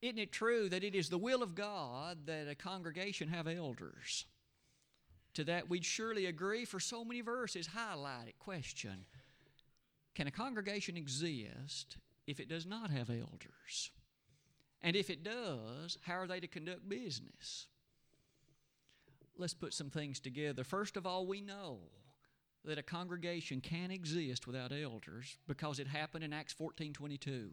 Isn't 0.07 0.19
it 0.19 0.31
true 0.31 0.69
that 0.69 0.85
it 0.85 0.95
is 0.95 1.09
the 1.09 1.17
will 1.17 1.43
of 1.43 1.53
God 1.53 2.19
that 2.27 2.47
a 2.47 2.55
congregation 2.55 3.27
have 3.27 3.45
elders? 3.45 4.25
To 5.33 5.43
that 5.43 5.69
we'd 5.69 5.83
surely 5.83 6.27
agree, 6.27 6.63
for 6.63 6.79
so 6.79 7.03
many 7.03 7.19
verses 7.19 7.67
highlight 7.67 8.29
it. 8.29 8.39
Question 8.39 9.05
Can 10.15 10.27
a 10.27 10.31
congregation 10.31 10.95
exist 10.95 11.97
if 12.25 12.39
it 12.39 12.47
does 12.47 12.65
not 12.65 12.89
have 12.89 13.09
elders? 13.09 13.91
And 14.81 14.95
if 14.95 15.09
it 15.09 15.23
does, 15.23 15.97
how 16.03 16.19
are 16.19 16.27
they 16.27 16.39
to 16.39 16.47
conduct 16.47 16.87
business? 16.87 17.67
let's 19.37 19.53
put 19.53 19.73
some 19.73 19.89
things 19.89 20.19
together. 20.19 20.63
First 20.63 20.97
of 20.97 21.05
all, 21.05 21.25
we 21.25 21.41
know 21.41 21.79
that 22.65 22.77
a 22.77 22.83
congregation 22.83 23.61
can 23.61 23.91
exist 23.91 24.47
without 24.47 24.71
elders 24.71 25.37
because 25.47 25.79
it 25.79 25.87
happened 25.87 26.23
in 26.23 26.33
Acts 26.33 26.53
14 26.53 26.93
22. 26.93 27.51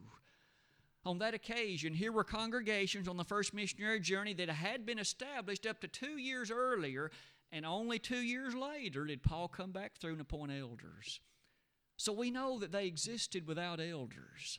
On 1.04 1.18
that 1.18 1.34
occasion, 1.34 1.92
here 1.92 2.12
were 2.12 2.24
congregations 2.24 3.08
on 3.08 3.16
the 3.16 3.24
first 3.24 3.52
missionary 3.52 4.00
journey 4.00 4.32
that 4.34 4.48
had 4.48 4.86
been 4.86 4.98
established 4.98 5.66
up 5.66 5.80
to 5.80 5.88
two 5.88 6.16
years 6.16 6.50
earlier, 6.50 7.10
and 7.52 7.66
only 7.66 7.98
two 7.98 8.22
years 8.22 8.54
later 8.54 9.04
did 9.04 9.22
Paul 9.22 9.48
come 9.48 9.70
back 9.70 9.96
through 9.96 10.12
and 10.12 10.20
appoint 10.20 10.52
elders. 10.52 11.20
So 11.96 12.12
we 12.12 12.30
know 12.30 12.58
that 12.58 12.72
they 12.72 12.86
existed 12.86 13.46
without 13.46 13.80
elders. 13.80 14.58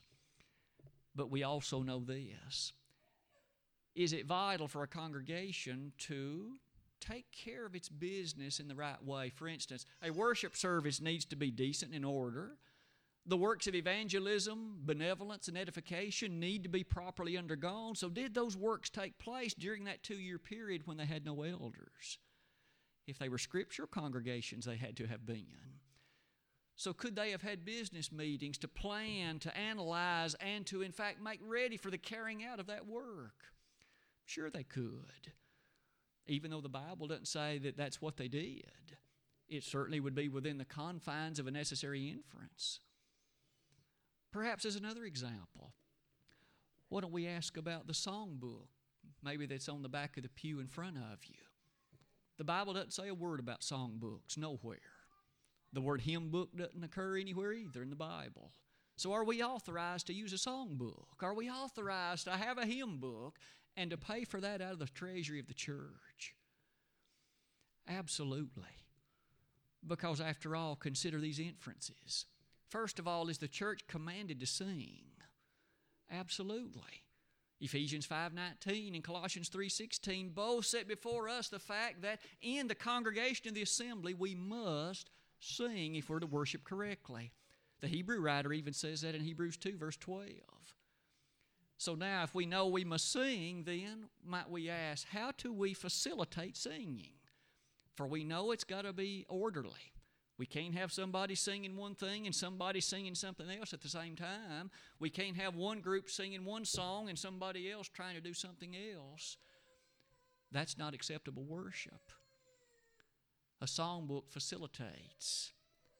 But 1.15 1.31
we 1.31 1.43
also 1.43 1.81
know 1.81 1.99
this. 1.99 2.73
Is 3.95 4.13
it 4.13 4.25
vital 4.25 4.67
for 4.67 4.83
a 4.83 4.87
congregation 4.87 5.93
to 5.99 6.57
take 6.99 7.31
care 7.31 7.65
of 7.65 7.75
its 7.75 7.89
business 7.89 8.59
in 8.59 8.67
the 8.67 8.75
right 8.75 9.03
way. 9.03 9.29
For 9.29 9.47
instance, 9.47 9.85
a 10.01 10.11
worship 10.11 10.55
service 10.55 11.01
needs 11.01 11.25
to 11.25 11.35
be 11.35 11.51
decent 11.51 11.93
in 11.93 12.03
order. 12.03 12.57
The 13.27 13.37
works 13.37 13.65
of 13.65 13.73
evangelism, 13.73 14.81
benevolence, 14.83 15.47
and 15.47 15.57
edification 15.57 16.39
need 16.39 16.63
to 16.63 16.69
be 16.69 16.83
properly 16.83 17.37
undergone. 17.37 17.95
So, 17.95 18.09
did 18.09 18.35
those 18.35 18.55
works 18.55 18.89
take 18.89 19.17
place 19.17 19.53
during 19.53 19.85
that 19.85 20.03
two 20.03 20.15
year 20.15 20.37
period 20.37 20.83
when 20.85 20.97
they 20.97 21.05
had 21.05 21.25
no 21.25 21.41
elders? 21.41 22.19
If 23.07 23.17
they 23.17 23.29
were 23.29 23.37
scriptural 23.37 23.87
congregations, 23.87 24.65
they 24.65 24.77
had 24.77 24.97
to 24.97 25.07
have 25.07 25.25
been. 25.25 25.79
So, 26.75 26.93
could 26.93 27.15
they 27.15 27.31
have 27.31 27.41
had 27.41 27.65
business 27.65 28.11
meetings 28.11 28.59
to 28.59 28.67
plan, 28.67 29.39
to 29.39 29.57
analyze, 29.57 30.35
and 30.35 30.65
to, 30.67 30.83
in 30.83 30.91
fact, 30.91 31.21
make 31.21 31.39
ready 31.43 31.77
for 31.77 31.89
the 31.89 31.97
carrying 31.97 32.43
out 32.43 32.59
of 32.59 32.67
that 32.67 32.85
work? 32.85 33.53
Sure, 34.25 34.49
they 34.49 34.63
could 34.63 35.31
even 36.27 36.51
though 36.51 36.61
the 36.61 36.69
Bible 36.69 37.07
doesn't 37.07 37.27
say 37.27 37.57
that 37.59 37.77
that's 37.77 38.01
what 38.01 38.17
they 38.17 38.27
did. 38.27 38.97
It 39.47 39.63
certainly 39.63 39.99
would 39.99 40.15
be 40.15 40.27
within 40.27 40.57
the 40.57 40.65
confines 40.65 41.39
of 41.39 41.47
a 41.47 41.51
necessary 41.51 42.09
inference. 42.09 42.79
Perhaps 44.35 44.65
as 44.65 44.75
another 44.75 45.05
example, 45.05 45.71
why 46.89 46.99
don't 46.99 47.13
we 47.13 47.25
ask 47.25 47.55
about 47.55 47.87
the 47.87 47.93
songbook? 47.93 48.67
Maybe 49.23 49.45
that's 49.45 49.69
on 49.69 49.81
the 49.81 49.87
back 49.87 50.17
of 50.17 50.23
the 50.23 50.29
pew 50.29 50.59
in 50.59 50.67
front 50.67 50.97
of 50.97 51.23
you. 51.23 51.37
The 52.37 52.43
Bible 52.43 52.73
doesn't 52.73 52.91
say 52.91 53.07
a 53.07 53.13
word 53.13 53.39
about 53.39 53.61
songbooks, 53.61 54.37
nowhere. 54.37 54.79
The 55.71 55.79
word 55.79 56.01
hymn 56.01 56.31
book 56.31 56.49
doesn't 56.53 56.83
occur 56.83 57.15
anywhere 57.17 57.53
either 57.53 57.81
in 57.81 57.89
the 57.89 57.95
Bible. 57.95 58.51
So, 58.97 59.13
are 59.13 59.23
we 59.23 59.41
authorized 59.41 60.07
to 60.07 60.13
use 60.13 60.33
a 60.33 60.35
songbook? 60.35 61.23
Are 61.23 61.33
we 61.33 61.49
authorized 61.49 62.25
to 62.25 62.31
have 62.31 62.57
a 62.57 62.65
hymn 62.65 62.97
book 62.97 63.39
and 63.77 63.89
to 63.91 63.97
pay 63.97 64.25
for 64.25 64.41
that 64.41 64.61
out 64.61 64.73
of 64.73 64.79
the 64.79 64.87
treasury 64.87 65.39
of 65.39 65.47
the 65.47 65.53
church? 65.53 66.35
Absolutely. 67.87 68.83
Because, 69.87 70.19
after 70.19 70.57
all, 70.57 70.75
consider 70.75 71.21
these 71.21 71.39
inferences. 71.39 72.25
First 72.67 72.99
of 72.99 73.07
all, 73.07 73.29
is 73.29 73.37
the 73.37 73.47
church 73.47 73.87
commanded 73.87 74.39
to 74.39 74.45
sing? 74.45 75.05
Absolutely. 76.11 77.03
Ephesians 77.61 78.05
5:19 78.05 78.95
and 78.95 79.03
Colossians 79.03 79.49
3:16 79.49 80.29
both 80.29 80.65
set 80.65 80.87
before 80.87 81.29
us 81.29 81.47
the 81.47 81.59
fact 81.59 82.01
that 82.01 82.21
in 82.41 82.67
the 82.67 82.75
congregation 82.75 83.47
of 83.47 83.53
the 83.53 83.61
assembly 83.61 84.13
we 84.13 84.35
must 84.35 85.09
sing 85.39 85.95
if 85.95 86.09
we're 86.09 86.19
to 86.19 86.27
worship 86.27 86.63
correctly. 86.63 87.31
The 87.79 87.87
Hebrew 87.87 88.19
writer 88.19 88.51
even 88.51 88.73
says 88.73 89.01
that 89.01 89.15
in 89.15 89.21
Hebrews 89.21 89.57
2 89.57 89.77
verse 89.77 89.97
12. 89.97 90.75
So 91.77 91.95
now 91.95 92.23
if 92.23 92.33
we 92.33 92.45
know 92.45 92.67
we 92.67 92.83
must 92.83 93.11
sing, 93.11 93.63
then 93.63 94.09
might 94.23 94.49
we 94.49 94.69
ask, 94.69 95.07
how 95.07 95.31
do 95.31 95.53
we 95.53 95.73
facilitate 95.73 96.57
singing? 96.57 97.13
For 97.95 98.07
we 98.07 98.23
know 98.23 98.51
it's 98.51 98.63
got 98.63 98.83
to 98.83 98.93
be 98.93 99.25
orderly. 99.27 99.93
We 100.37 100.45
can't 100.45 100.75
have 100.75 100.91
somebody 100.91 101.33
singing 101.35 101.77
one 101.77 101.95
thing 101.95 102.25
and 102.25 102.35
somebody 102.35 102.81
singing 102.81 103.15
something 103.15 103.49
else 103.49 103.73
at 103.73 103.81
the 103.81 103.87
same 103.87 104.15
time. 104.15 104.69
We 104.99 105.09
can't 105.09 105.37
have 105.37 105.55
one 105.55 105.79
group 105.79 106.09
singing 106.09 106.43
one 106.43 106.65
song 106.65 107.07
and 107.07 107.17
somebody 107.17 107.71
else 107.71 107.87
trying 107.87 108.15
to 108.15 108.21
do 108.21 108.33
something 108.33 108.75
else. 108.75 109.37
That's 110.51 110.77
not 110.77 110.93
acceptable 110.93 111.43
worship. 111.43 112.11
A 113.61 113.65
songbook 113.65 114.29
facilitates 114.29 115.53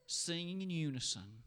singing 0.08 0.62
in 0.62 0.70
unison 0.70 1.44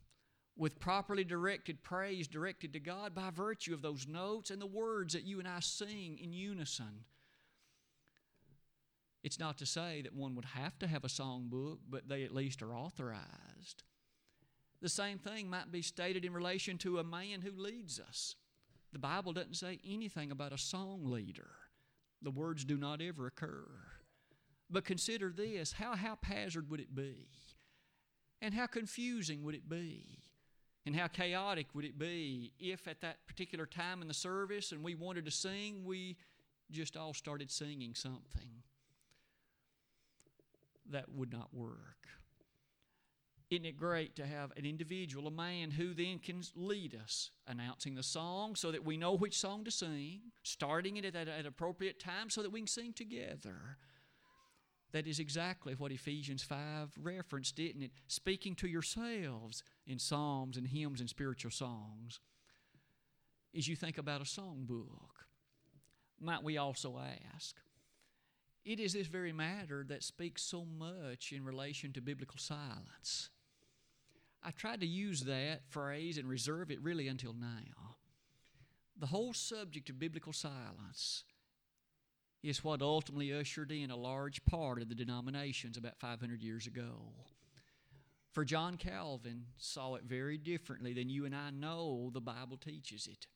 with 0.56 0.80
properly 0.80 1.24
directed 1.24 1.82
praise 1.82 2.26
directed 2.26 2.72
to 2.72 2.80
God 2.80 3.14
by 3.14 3.30
virtue 3.30 3.72
of 3.72 3.82
those 3.82 4.08
notes 4.08 4.50
and 4.50 4.60
the 4.60 4.66
words 4.66 5.12
that 5.12 5.24
you 5.24 5.38
and 5.38 5.46
I 5.46 5.60
sing 5.60 6.18
in 6.20 6.32
unison. 6.32 7.04
It's 9.28 9.38
not 9.38 9.58
to 9.58 9.66
say 9.66 10.00
that 10.00 10.14
one 10.14 10.34
would 10.36 10.46
have 10.46 10.78
to 10.78 10.86
have 10.86 11.04
a 11.04 11.08
songbook, 11.08 11.80
but 11.90 12.08
they 12.08 12.24
at 12.24 12.34
least 12.34 12.62
are 12.62 12.74
authorized. 12.74 13.82
The 14.80 14.88
same 14.88 15.18
thing 15.18 15.50
might 15.50 15.70
be 15.70 15.82
stated 15.82 16.24
in 16.24 16.32
relation 16.32 16.78
to 16.78 16.96
a 16.98 17.04
man 17.04 17.42
who 17.42 17.50
leads 17.54 18.00
us. 18.00 18.36
The 18.90 18.98
Bible 18.98 19.34
doesn't 19.34 19.58
say 19.58 19.80
anything 19.86 20.30
about 20.30 20.54
a 20.54 20.56
song 20.58 21.04
leader, 21.04 21.50
the 22.22 22.30
words 22.30 22.64
do 22.64 22.78
not 22.78 23.02
ever 23.02 23.26
occur. 23.26 23.68
But 24.70 24.86
consider 24.86 25.30
this 25.30 25.72
how 25.72 25.94
haphazard 25.94 26.70
would 26.70 26.80
it 26.80 26.94
be? 26.94 27.28
And 28.40 28.54
how 28.54 28.66
confusing 28.66 29.42
would 29.42 29.54
it 29.54 29.68
be? 29.68 30.20
And 30.86 30.96
how 30.96 31.08
chaotic 31.08 31.66
would 31.74 31.84
it 31.84 31.98
be 31.98 32.52
if 32.58 32.88
at 32.88 33.02
that 33.02 33.26
particular 33.26 33.66
time 33.66 34.00
in 34.00 34.08
the 34.08 34.14
service 34.14 34.72
and 34.72 34.82
we 34.82 34.94
wanted 34.94 35.26
to 35.26 35.30
sing, 35.30 35.84
we 35.84 36.16
just 36.70 36.96
all 36.96 37.12
started 37.12 37.50
singing 37.50 37.94
something? 37.94 38.62
That 40.90 41.10
would 41.10 41.32
not 41.32 41.52
work. 41.52 42.08
Isn't 43.50 43.64
it 43.64 43.78
great 43.78 44.14
to 44.16 44.26
have 44.26 44.52
an 44.58 44.66
individual, 44.66 45.26
a 45.26 45.30
man 45.30 45.70
who 45.70 45.94
then 45.94 46.18
can 46.18 46.42
lead 46.54 46.94
us, 47.02 47.30
announcing 47.46 47.94
the 47.94 48.02
song 48.02 48.56
so 48.56 48.70
that 48.70 48.84
we 48.84 48.98
know 48.98 49.14
which 49.14 49.38
song 49.38 49.64
to 49.64 49.70
sing, 49.70 50.20
starting 50.42 50.98
it 50.98 51.06
at 51.06 51.28
an 51.28 51.46
appropriate 51.46 51.98
time 51.98 52.28
so 52.28 52.42
that 52.42 52.52
we 52.52 52.60
can 52.60 52.66
sing 52.66 52.92
together? 52.92 53.78
That 54.92 55.06
is 55.06 55.18
exactly 55.18 55.74
what 55.74 55.92
Ephesians 55.92 56.42
5 56.42 56.92
referenced, 57.00 57.56
didn't 57.56 57.82
it? 57.82 57.92
Speaking 58.06 58.54
to 58.56 58.68
yourselves 58.68 59.62
in 59.86 59.98
psalms 59.98 60.56
and 60.56 60.66
hymns 60.66 61.00
and 61.00 61.08
spiritual 61.08 61.50
songs. 61.50 62.20
As 63.56 63.66
you 63.66 63.76
think 63.76 63.96
about 63.96 64.20
a 64.20 64.24
songbook, 64.24 65.24
might 66.20 66.42
we 66.42 66.58
also 66.58 66.98
ask, 67.34 67.56
it 68.64 68.80
is 68.80 68.92
this 68.92 69.06
very 69.06 69.32
matter 69.32 69.84
that 69.88 70.02
speaks 70.02 70.42
so 70.42 70.64
much 70.64 71.32
in 71.32 71.44
relation 71.44 71.92
to 71.92 72.00
biblical 72.00 72.38
silence. 72.38 73.30
I 74.42 74.50
tried 74.50 74.80
to 74.80 74.86
use 74.86 75.22
that 75.22 75.62
phrase 75.68 76.18
and 76.18 76.28
reserve 76.28 76.70
it 76.70 76.80
really 76.82 77.08
until 77.08 77.32
now. 77.32 77.96
The 78.96 79.06
whole 79.06 79.32
subject 79.32 79.90
of 79.90 79.98
biblical 79.98 80.32
silence 80.32 81.24
is 82.42 82.62
what 82.62 82.82
ultimately 82.82 83.32
ushered 83.32 83.72
in 83.72 83.90
a 83.90 83.96
large 83.96 84.44
part 84.44 84.80
of 84.80 84.88
the 84.88 84.94
denominations 84.94 85.76
about 85.76 85.98
500 85.98 86.42
years 86.42 86.66
ago. 86.66 87.12
For 88.32 88.44
John 88.44 88.76
Calvin 88.76 89.46
saw 89.56 89.94
it 89.94 90.04
very 90.04 90.38
differently 90.38 90.92
than 90.92 91.08
you 91.08 91.24
and 91.24 91.34
I 91.34 91.50
know 91.50 92.10
the 92.12 92.20
Bible 92.20 92.56
teaches 92.56 93.08
it. 93.08 93.26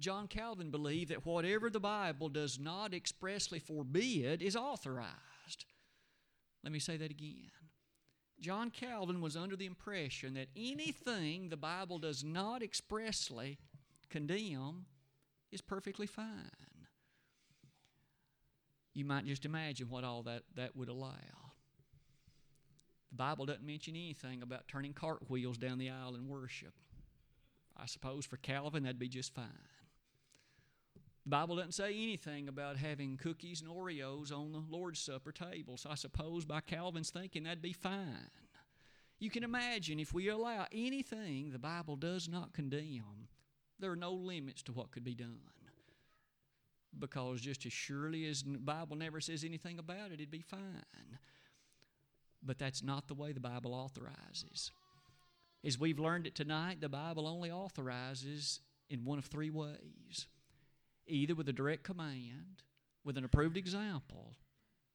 John 0.00 0.28
Calvin 0.28 0.70
believed 0.70 1.10
that 1.10 1.26
whatever 1.26 1.68
the 1.68 1.78
Bible 1.78 2.30
does 2.30 2.58
not 2.58 2.94
expressly 2.94 3.58
forbid 3.58 4.40
is 4.42 4.56
authorized. 4.56 5.66
Let 6.64 6.72
me 6.72 6.78
say 6.78 6.96
that 6.96 7.10
again. 7.10 7.50
John 8.40 8.70
Calvin 8.70 9.20
was 9.20 9.36
under 9.36 9.56
the 9.56 9.66
impression 9.66 10.34
that 10.34 10.48
anything 10.56 11.50
the 11.50 11.58
Bible 11.58 11.98
does 11.98 12.24
not 12.24 12.62
expressly 12.62 13.58
condemn 14.08 14.86
is 15.52 15.60
perfectly 15.60 16.06
fine. 16.06 16.86
You 18.94 19.04
might 19.04 19.26
just 19.26 19.44
imagine 19.44 19.90
what 19.90 20.04
all 20.04 20.22
that, 20.22 20.44
that 20.56 20.74
would 20.74 20.88
allow. 20.88 21.52
The 23.10 23.16
Bible 23.16 23.44
doesn't 23.44 23.66
mention 23.66 23.94
anything 23.94 24.42
about 24.42 24.66
turning 24.66 24.94
cartwheels 24.94 25.58
down 25.58 25.78
the 25.78 25.90
aisle 25.90 26.14
in 26.14 26.26
worship. 26.26 26.72
I 27.76 27.86
suppose 27.86 28.24
for 28.24 28.38
Calvin 28.38 28.84
that'd 28.84 28.98
be 28.98 29.08
just 29.08 29.34
fine. 29.34 29.46
The 31.24 31.30
Bible 31.30 31.56
doesn't 31.56 31.72
say 31.72 31.90
anything 31.90 32.48
about 32.48 32.76
having 32.76 33.18
cookies 33.18 33.60
and 33.60 33.70
Oreos 33.70 34.32
on 34.32 34.52
the 34.52 34.62
Lord's 34.70 35.00
Supper 35.00 35.32
table, 35.32 35.76
so 35.76 35.90
I 35.90 35.94
suppose 35.94 36.44
by 36.44 36.60
Calvin's 36.60 37.10
thinking 37.10 37.44
that'd 37.44 37.60
be 37.60 37.74
fine. 37.74 38.30
You 39.18 39.28
can 39.28 39.44
imagine 39.44 40.00
if 40.00 40.14
we 40.14 40.28
allow 40.28 40.66
anything 40.72 41.50
the 41.50 41.58
Bible 41.58 41.96
does 41.96 42.26
not 42.26 42.54
condemn, 42.54 43.28
there 43.78 43.90
are 43.90 43.96
no 43.96 44.12
limits 44.12 44.62
to 44.62 44.72
what 44.72 44.92
could 44.92 45.04
be 45.04 45.14
done. 45.14 45.40
Because 46.98 47.40
just 47.42 47.66
as 47.66 47.72
surely 47.72 48.26
as 48.26 48.42
the 48.42 48.58
Bible 48.58 48.96
never 48.96 49.20
says 49.20 49.44
anything 49.44 49.78
about 49.78 50.10
it, 50.10 50.14
it'd 50.14 50.30
be 50.30 50.40
fine. 50.40 51.18
But 52.42 52.58
that's 52.58 52.82
not 52.82 53.08
the 53.08 53.14
way 53.14 53.32
the 53.32 53.40
Bible 53.40 53.74
authorizes. 53.74 54.72
As 55.62 55.78
we've 55.78 56.00
learned 56.00 56.26
it 56.26 56.34
tonight, 56.34 56.80
the 56.80 56.88
Bible 56.88 57.28
only 57.28 57.50
authorizes 57.50 58.60
in 58.88 59.04
one 59.04 59.18
of 59.18 59.26
three 59.26 59.50
ways 59.50 60.26
either 61.10 61.34
with 61.34 61.48
a 61.48 61.52
direct 61.52 61.82
command, 61.82 62.62
with 63.04 63.16
an 63.16 63.24
approved 63.24 63.56
example, 63.56 64.36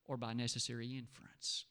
or 0.06 0.18
by 0.18 0.34
necessary 0.34 0.98
inference. 0.98 1.66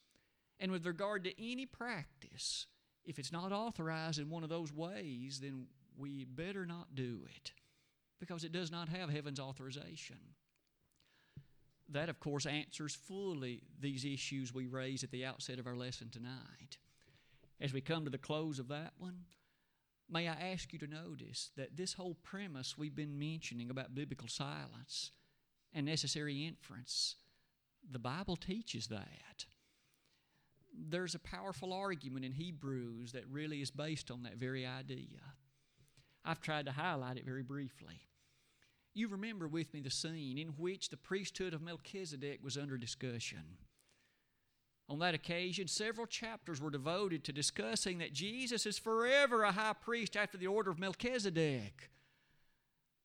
And 0.61 0.71
with 0.71 0.87
regard 0.87 1.25
to 1.25 1.51
any 1.51 1.67
practice, 1.67 2.67
if 3.05 3.19
it's 3.19 3.33
not 3.33 3.53
authorized 3.53 4.19
in 4.19 4.31
one 4.31 4.43
of 4.43 4.49
those 4.49 4.73
ways, 4.73 5.41
then 5.41 5.67
we 5.97 6.25
better 6.25 6.67
not 6.67 6.95
do 6.95 7.21
it 7.37 7.53
because 8.19 8.45
it 8.45 8.53
does 8.53 8.71
not 8.71 8.89
have 8.89 9.11
heaven's 9.11 9.41
authorization. 9.41 10.17
That, 11.91 12.09
of 12.09 12.19
course, 12.19 12.47
answers 12.47 12.95
fully 12.95 13.63
these 13.79 14.05
issues 14.05 14.55
we 14.55 14.67
raised 14.67 15.05
at 15.05 15.11
the 15.11 15.27
outset 15.27 15.59
of 15.59 15.67
our 15.67 15.77
lesson 15.77 16.09
tonight. 16.09 16.79
As 17.61 17.73
we 17.73 17.81
come 17.81 18.05
to 18.05 18.11
the 18.11 18.19
close 18.19 18.59
of 18.59 18.69
that 18.69 18.95
one, 18.99 19.25
May 20.11 20.29
I 20.29 20.35
ask 20.53 20.73
you 20.73 20.79
to 20.81 20.87
notice 20.87 21.51
that 21.57 21.77
this 21.77 21.95
whole 21.95 22.17
premise 22.23 22.77
we've 22.77 22.95
been 22.95 23.19
mentioning 23.19 23.71
about 23.71 23.95
biblical 23.95 24.29
silence 24.29 25.13
and 25.73 25.87
necessary 25.87 26.47
inference, 26.47 27.17
the 27.91 27.99
Bible 27.99 28.37
teaches 28.37 28.89
that. 28.89 29.47
There's 30.77 31.15
a 31.15 31.21
powerful 31.21 31.73
argument 31.73 32.25
in 32.25 32.33
Hebrews 32.33 33.13
that 33.13 33.27
really 33.29 33.63
is 33.63 33.71
based 33.71 34.11
on 34.11 34.25
that 34.25 34.37
very 34.37 34.67
idea. 34.67 35.21
I've 36.25 36.41
tried 36.41 36.67
to 36.67 36.73
highlight 36.73 37.17
it 37.17 37.25
very 37.25 37.43
briefly. 37.43 38.01
You 38.93 39.09
remember 39.09 39.49
with 39.49 39.73
me 39.75 39.81
the 39.81 39.91
scene 39.91 40.39
in 40.39 40.49
which 40.49 40.89
the 40.89 40.97
priesthood 40.97 41.55
of 41.55 41.63
Melchizedek 41.63 42.41
was 42.43 42.57
under 42.57 42.79
discussion. 42.79 43.59
On 44.89 44.99
that 44.99 45.15
occasion, 45.15 45.67
several 45.67 46.07
chapters 46.07 46.61
were 46.61 46.71
devoted 46.71 47.25
to 47.25 47.33
discussing 47.33 47.99
that 47.99 48.13
Jesus 48.13 48.67
is 48.67 48.79
forever 48.79 49.43
a 49.43 49.53
high 49.53 49.73
priest 49.73 50.17
after 50.17 50.37
the 50.37 50.47
order 50.47 50.71
of 50.71 50.79
Melchizedek. 50.79 51.91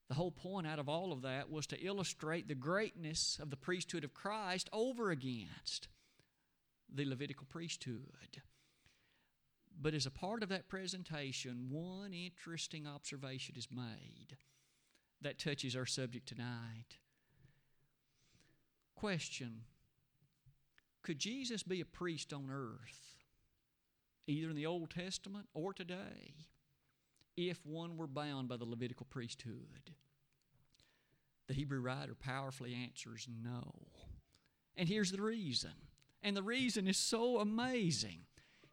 The 0.08 0.14
whole 0.14 0.30
point 0.30 0.66
out 0.66 0.78
of 0.78 0.88
all 0.88 1.12
of 1.12 1.22
that 1.22 1.50
was 1.50 1.66
to 1.68 1.80
illustrate 1.80 2.48
the 2.48 2.54
greatness 2.54 3.38
of 3.40 3.48
the 3.48 3.56
priesthood 3.56 4.04
of 4.04 4.12
Christ 4.12 4.68
over 4.72 5.10
against 5.10 5.88
the 6.92 7.04
Levitical 7.04 7.46
priesthood. 7.48 8.42
But 9.80 9.94
as 9.94 10.04
a 10.04 10.10
part 10.10 10.42
of 10.42 10.50
that 10.50 10.68
presentation, 10.68 11.68
one 11.70 12.12
interesting 12.12 12.86
observation 12.86 13.54
is 13.56 13.68
made 13.70 14.36
that 15.22 15.38
touches 15.38 15.76
our 15.76 15.86
subject 15.86 16.28
tonight. 16.28 16.98
Question 18.94 19.62
could 21.02 21.18
Jesus 21.18 21.62
be 21.62 21.80
a 21.80 21.86
priest 21.86 22.32
on 22.32 22.50
earth, 22.50 23.16
either 24.26 24.50
in 24.50 24.56
the 24.56 24.66
Old 24.66 24.90
Testament 24.90 25.48
or 25.54 25.72
today, 25.72 26.34
if 27.36 27.64
one 27.64 27.96
were 27.96 28.06
bound 28.06 28.48
by 28.48 28.56
the 28.56 28.64
Levitical 28.64 29.06
priesthood? 29.08 29.94
The 31.48 31.54
Hebrew 31.54 31.80
writer 31.80 32.14
powerfully 32.14 32.74
answers 32.74 33.26
no. 33.42 33.72
And 34.76 34.88
here's 34.88 35.10
the 35.10 35.22
reason. 35.22 35.72
And 36.22 36.36
the 36.36 36.42
reason 36.42 36.86
is 36.86 36.96
so 36.96 37.38
amazing. 37.40 38.20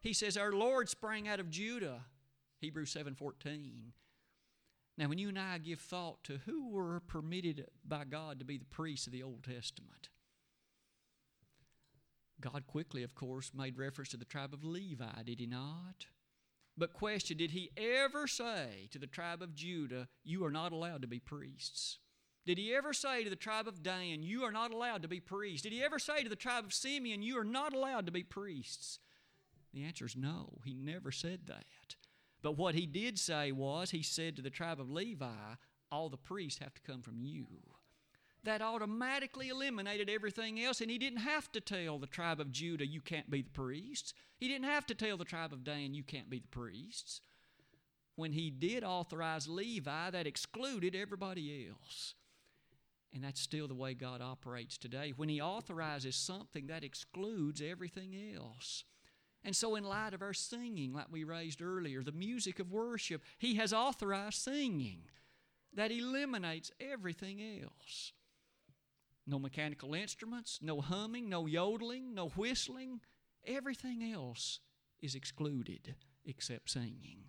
He 0.00 0.12
says, 0.12 0.36
Our 0.36 0.52
Lord 0.52 0.88
sprang 0.88 1.26
out 1.26 1.40
of 1.40 1.50
Judah, 1.50 2.04
Hebrews 2.60 2.94
7:14. 2.94 3.92
Now, 4.96 5.08
when 5.08 5.18
you 5.18 5.28
and 5.28 5.38
I 5.38 5.58
give 5.58 5.80
thought 5.80 6.24
to 6.24 6.38
who 6.38 6.70
were 6.70 7.00
permitted 7.00 7.66
by 7.84 8.04
God 8.04 8.40
to 8.40 8.44
be 8.44 8.58
the 8.58 8.64
priests 8.64 9.06
of 9.06 9.12
the 9.12 9.22
Old 9.22 9.44
Testament, 9.44 10.08
God 12.40 12.66
quickly, 12.66 13.02
of 13.02 13.14
course, 13.14 13.52
made 13.54 13.78
reference 13.78 14.10
to 14.10 14.16
the 14.16 14.24
tribe 14.24 14.54
of 14.54 14.64
Levi, 14.64 15.22
did 15.24 15.40
he 15.40 15.46
not? 15.46 16.06
But 16.76 16.92
question, 16.92 17.36
did 17.36 17.50
he 17.50 17.70
ever 17.76 18.28
say 18.28 18.88
to 18.92 18.98
the 18.98 19.08
tribe 19.08 19.42
of 19.42 19.54
Judah, 19.54 20.06
You 20.22 20.44
are 20.44 20.50
not 20.50 20.70
allowed 20.70 21.02
to 21.02 21.08
be 21.08 21.18
priests? 21.18 21.98
Did 22.46 22.56
he 22.56 22.72
ever 22.72 22.92
say 22.92 23.24
to 23.24 23.30
the 23.30 23.36
tribe 23.36 23.66
of 23.66 23.82
Dan, 23.82 24.22
You 24.22 24.44
are 24.44 24.52
not 24.52 24.72
allowed 24.72 25.02
to 25.02 25.08
be 25.08 25.18
priests? 25.18 25.62
Did 25.62 25.72
he 25.72 25.82
ever 25.82 25.98
say 25.98 26.22
to 26.22 26.28
the 26.28 26.36
tribe 26.36 26.64
of 26.64 26.72
Simeon, 26.72 27.20
You 27.20 27.38
are 27.38 27.44
not 27.44 27.74
allowed 27.74 28.06
to 28.06 28.12
be 28.12 28.22
priests? 28.22 29.00
The 29.74 29.82
answer 29.82 30.06
is 30.06 30.16
no. 30.16 30.60
He 30.64 30.72
never 30.72 31.10
said 31.10 31.40
that. 31.46 31.96
But 32.40 32.56
what 32.56 32.76
he 32.76 32.86
did 32.86 33.18
say 33.18 33.50
was, 33.50 33.90
He 33.90 34.02
said 34.02 34.36
to 34.36 34.42
the 34.42 34.48
tribe 34.48 34.80
of 34.80 34.88
Levi, 34.88 35.56
All 35.90 36.08
the 36.08 36.16
priests 36.16 36.60
have 36.60 36.74
to 36.74 36.82
come 36.82 37.02
from 37.02 37.18
you. 37.18 37.46
That 38.44 38.62
automatically 38.62 39.48
eliminated 39.48 40.08
everything 40.08 40.60
else, 40.62 40.80
and 40.80 40.90
he 40.90 40.98
didn't 40.98 41.20
have 41.20 41.50
to 41.52 41.60
tell 41.60 41.98
the 41.98 42.06
tribe 42.06 42.40
of 42.40 42.52
Judah, 42.52 42.86
You 42.86 43.00
can't 43.00 43.30
be 43.30 43.42
the 43.42 43.50
priests. 43.50 44.14
He 44.38 44.48
didn't 44.48 44.68
have 44.68 44.86
to 44.86 44.94
tell 44.94 45.16
the 45.16 45.24
tribe 45.24 45.52
of 45.52 45.64
Dan, 45.64 45.94
You 45.94 46.04
can't 46.04 46.30
be 46.30 46.38
the 46.38 46.48
priests. 46.48 47.20
When 48.14 48.32
he 48.32 48.50
did 48.50 48.84
authorize 48.84 49.48
Levi, 49.48 50.10
that 50.10 50.26
excluded 50.26 50.94
everybody 50.94 51.68
else. 51.68 52.14
And 53.14 53.24
that's 53.24 53.40
still 53.40 53.68
the 53.68 53.74
way 53.74 53.94
God 53.94 54.20
operates 54.20 54.76
today. 54.76 55.12
When 55.16 55.28
He 55.28 55.40
authorizes 55.40 56.14
something, 56.14 56.66
that 56.66 56.84
excludes 56.84 57.62
everything 57.62 58.14
else. 58.36 58.84
And 59.44 59.56
so, 59.56 59.76
in 59.76 59.84
light 59.84 60.14
of 60.14 60.22
our 60.22 60.34
singing, 60.34 60.92
like 60.92 61.06
we 61.10 61.24
raised 61.24 61.62
earlier, 61.62 62.02
the 62.02 62.12
music 62.12 62.58
of 62.58 62.70
worship, 62.70 63.22
He 63.38 63.54
has 63.54 63.72
authorized 63.72 64.38
singing 64.42 65.02
that 65.74 65.90
eliminates 65.90 66.70
everything 66.80 67.40
else. 67.62 68.12
No 69.28 69.38
mechanical 69.38 69.92
instruments, 69.92 70.58
no 70.62 70.80
humming, 70.80 71.28
no 71.28 71.44
yodeling, 71.44 72.14
no 72.14 72.30
whistling. 72.30 73.00
Everything 73.46 74.02
else 74.02 74.60
is 75.02 75.14
excluded 75.14 75.96
except 76.24 76.70
singing. 76.70 77.24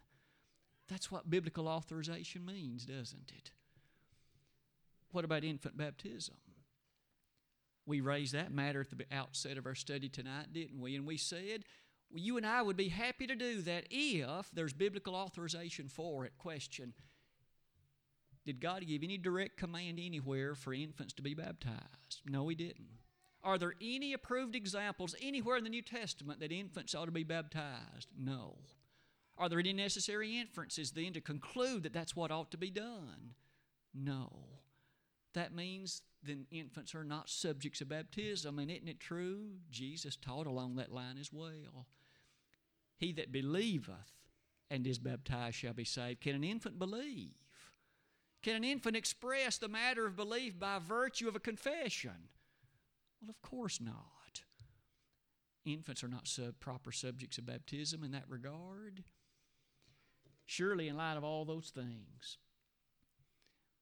That's 0.88 1.12
what 1.12 1.30
biblical 1.30 1.68
authorization 1.68 2.46
means, 2.46 2.86
doesn't 2.86 3.34
it? 3.36 3.52
What 5.12 5.26
about 5.26 5.44
infant 5.44 5.76
baptism? 5.76 6.38
We 7.86 8.00
raised 8.00 8.34
that 8.34 8.54
matter 8.54 8.80
at 8.80 8.98
the 8.98 9.06
outset 9.12 9.58
of 9.58 9.66
our 9.66 9.76
study 9.76 10.08
tonight, 10.08 10.54
didn't 10.54 10.80
we? 10.80 10.96
And 10.96 11.06
we 11.06 11.18
said, 11.18 11.66
well, 12.10 12.22
you 12.22 12.38
and 12.38 12.46
I 12.46 12.62
would 12.62 12.78
be 12.78 12.90
happy 12.90 13.28
to 13.28 13.36
do 13.36 13.62
that 13.64 13.88
if 13.90 14.50
there's 14.54 14.74
biblical 14.74 15.16
authorization 15.16 15.90
for 15.90 16.24
it. 16.24 16.38
Question 16.38 16.94
Did 18.50 18.62
God 18.62 18.86
give 18.88 19.04
any 19.04 19.18
direct 19.18 19.58
command 19.58 20.00
anywhere 20.02 20.56
for 20.56 20.74
infants 20.74 21.14
to 21.14 21.22
be 21.22 21.34
baptized? 21.34 22.22
No, 22.26 22.48
He 22.48 22.56
didn't. 22.56 22.98
Are 23.44 23.58
there 23.58 23.76
any 23.82 24.14
approved 24.14 24.56
examples 24.56 25.16
anywhere 25.22 25.58
in 25.58 25.64
the 25.64 25.70
New 25.70 25.82
Testament 25.82 26.40
that 26.40 26.52
infants 26.52 26.96
ought 26.96 27.06
to 27.06 27.12
be 27.12 27.24
baptized? 27.24 28.10
No. 28.18 28.58
Are 29.38 29.48
there 29.48 29.60
any 29.60 29.72
necessary 29.72 30.38
inferences 30.38 30.92
then 30.92 31.14
to 31.14 31.22
conclude 31.22 31.84
that 31.84 31.94
that's 31.94 32.16
what 32.16 32.32
ought 32.32 32.52
to 32.52 32.58
be 32.58 32.70
done? 32.70 33.36
No 33.94 34.60
that 35.34 35.54
means 35.54 36.02
then 36.24 36.46
infants 36.52 36.96
are 36.96 37.04
not 37.04 37.30
subjects 37.30 37.82
of 37.82 37.90
baptism. 37.90 38.60
And 38.60 38.70
isn't 38.70 38.88
it 38.88 39.00
true? 39.00 39.52
Jesus 39.70 40.16
taught 40.16 40.48
along 40.48 40.76
that 40.76 40.92
line 40.92 41.18
as 41.20 41.32
well. 41.32 41.88
He 42.98 43.14
that 43.14 43.32
believeth 43.32 44.12
and 44.70 44.86
is 44.86 45.00
baptized 45.00 45.56
shall 45.56 45.74
be 45.74 45.86
saved. 45.86 46.22
Can 46.22 46.36
an 46.36 46.44
infant 46.44 46.78
believe? 46.78 47.32
Can 48.42 48.56
an 48.56 48.64
infant 48.64 48.96
express 48.96 49.58
the 49.58 49.68
matter 49.68 50.06
of 50.06 50.16
belief 50.16 50.58
by 50.58 50.80
virtue 50.80 51.28
of 51.28 51.36
a 51.36 51.40
confession? 51.40 52.30
Well, 53.22 53.30
of 53.30 53.42
course 53.42 53.82
not. 53.82 54.44
Infants 55.66 56.04
are 56.04 56.08
not 56.08 56.28
sub- 56.28 56.60
proper 56.60 56.92
subjects 56.92 57.38
of 57.38 57.46
baptism 57.46 58.04
in 58.04 58.12
that 58.12 58.30
regard. 58.30 59.04
Surely, 60.46 60.88
in 60.88 60.98
light 60.98 61.18
of 61.18 61.24
all 61.24 61.46
those 61.46 61.70
things, 61.70 62.38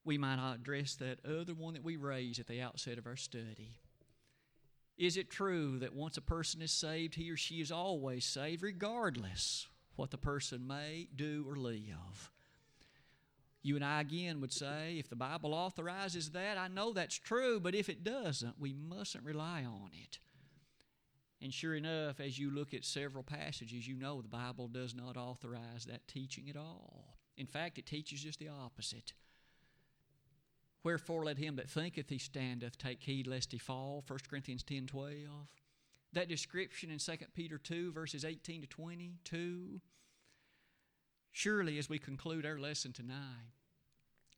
we 0.04 0.18
might 0.18 0.38
not 0.38 0.56
address 0.56 0.96
that 0.96 1.24
other 1.26 1.54
one 1.54 1.76
that 1.76 1.84
we 1.84 1.96
raised 1.98 2.40
at 2.40 2.48
the 2.48 2.62
outset 2.62 2.98
of 2.98 3.06
our 3.06 3.16
study. 3.16 3.80
Is 4.98 5.18
it 5.18 5.30
true 5.30 5.78
that 5.80 5.94
once 5.94 6.18
a 6.18 6.22
person 6.22 6.62
is 6.62 6.72
saved, 6.72 7.16
he 7.16 7.30
or 7.30 7.38
she 7.38 7.62
is 7.62 7.72
always 7.72 8.26
saved, 8.26 8.64
regardless 8.64 9.68
what 9.96 10.10
the 10.10 10.18
person 10.18 10.66
may 10.66 11.08
do 11.16 11.46
or 11.48 11.56
live? 11.56 12.32
You 13.68 13.76
and 13.76 13.84
I 13.84 14.00
again 14.00 14.40
would 14.40 14.54
say, 14.54 14.96
if 14.98 15.10
the 15.10 15.18
Bible 15.18 15.54
authorizes 15.54 16.30
that, 16.30 16.58
I 16.58 16.70
know 16.70 16.94
that's 16.94 17.20
true, 17.20 17.60
but 17.60 17.76
if 17.76 17.90
it 17.90 18.02
doesn't, 18.02 18.58
we 18.58 18.72
mustn't 18.72 19.26
rely 19.26 19.66
on 19.66 19.90
it. 19.92 20.20
And 21.42 21.54
sure 21.54 21.76
enough, 21.76 22.22
as 22.22 22.40
you 22.40 22.50
look 22.50 22.74
at 22.74 22.86
several 22.86 23.26
passages, 23.26 23.86
you 23.86 23.98
know 23.98 24.22
the 24.22 24.30
Bible 24.30 24.70
does 24.70 24.96
not 24.96 25.18
authorize 25.18 25.84
that 25.84 26.08
teaching 26.08 26.50
at 26.50 26.56
all. 26.56 27.18
In 27.36 27.46
fact, 27.46 27.78
it 27.78 27.86
teaches 27.86 28.24
just 28.24 28.40
the 28.40 28.48
opposite. 28.48 29.12
Wherefore 30.86 31.26
let 31.26 31.38
him 31.38 31.58
that 31.58 31.70
thinketh 31.70 32.08
he 32.08 32.20
standeth 32.20 32.78
take 32.78 33.04
heed 33.04 33.28
lest 33.28 33.52
he 33.52 33.58
fall. 33.58 34.02
1 34.08 34.20
Corinthians 34.30 34.64
10 34.64 34.88
12. 34.88 35.18
That 36.14 36.30
description 36.30 36.90
in 36.90 37.00
2 37.00 37.12
Peter 37.36 37.58
2, 37.58 37.92
verses 37.92 38.24
18 38.24 38.62
to 38.62 38.68
22. 38.68 39.82
Surely, 41.34 41.78
as 41.78 41.90
we 41.90 42.00
conclude 42.00 42.46
our 42.46 42.58
lesson 42.58 42.94
tonight, 42.94 43.57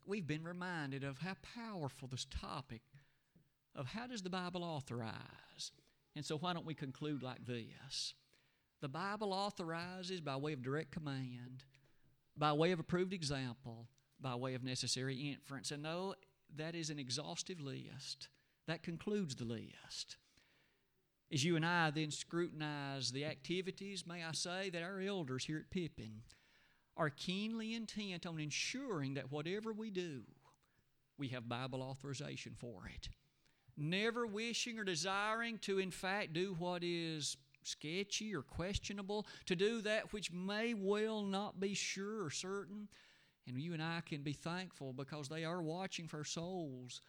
we've 0.05 0.27
been 0.27 0.43
reminded 0.43 1.03
of 1.03 1.19
how 1.19 1.35
powerful 1.55 2.07
this 2.07 2.25
topic 2.25 2.81
of 3.75 3.87
how 3.87 4.07
does 4.07 4.23
the 4.23 4.29
Bible 4.29 4.63
authorize? 4.63 5.71
And 6.15 6.25
so, 6.25 6.37
why 6.37 6.53
don't 6.53 6.65
we 6.65 6.73
conclude 6.73 7.21
like 7.21 7.45
this? 7.45 8.13
The 8.81 8.89
Bible 8.89 9.33
authorizes 9.33 10.21
by 10.21 10.35
way 10.37 10.53
of 10.53 10.61
direct 10.61 10.91
command, 10.91 11.63
by 12.35 12.53
way 12.53 12.71
of 12.71 12.79
approved 12.79 13.13
example, 13.13 13.87
by 14.19 14.35
way 14.35 14.53
of 14.53 14.63
necessary 14.63 15.15
inference. 15.31 15.71
And 15.71 15.85
though 15.85 16.15
that 16.55 16.75
is 16.75 16.89
an 16.89 16.99
exhaustive 16.99 17.61
list. 17.61 18.29
That 18.67 18.83
concludes 18.83 19.35
the 19.35 19.45
list. 19.45 20.17
As 21.31 21.43
you 21.43 21.55
and 21.55 21.65
I 21.65 21.91
then 21.91 22.11
scrutinize 22.11 23.11
the 23.11 23.25
activities, 23.25 24.05
may 24.07 24.23
I 24.23 24.31
say 24.31 24.69
that 24.71 24.83
our 24.83 24.99
elders 24.99 25.45
here 25.45 25.59
at 25.59 25.69
Pippin 25.69 26.21
are 26.99 27.09
keenly 27.09 27.73
intent 27.73 28.25
on 28.25 28.39
ensuring 28.39 29.13
that 29.15 29.31
whatever 29.31 29.71
we 29.71 29.89
do, 29.89 30.21
we 31.17 31.29
have 31.29 31.47
Bible 31.47 31.81
authorization 31.81 32.53
for 32.59 32.89
it. 32.93 33.07
Never 33.77 34.27
wishing 34.27 34.77
or 34.77 34.83
desiring 34.83 35.57
to, 35.59 35.79
in 35.79 35.91
fact, 35.91 36.33
do 36.33 36.55
what 36.59 36.83
is 36.83 37.37
sketchy 37.63 38.35
or 38.35 38.41
questionable, 38.41 39.25
to 39.45 39.55
do 39.55 39.81
that 39.81 40.11
which 40.11 40.31
may 40.31 40.73
well 40.73 41.23
not 41.23 41.59
be 41.59 41.73
sure 41.73 42.25
or 42.25 42.29
certain. 42.29 42.89
And 43.47 43.59
you 43.59 43.73
and 43.73 43.81
I 43.81 44.01
can 44.05 44.21
be 44.21 44.33
thankful 44.33 44.91
because 44.91 45.29
they 45.29 45.45
are 45.45 45.61
watching 45.61 46.07
for 46.07 46.25
souls. 46.25 47.01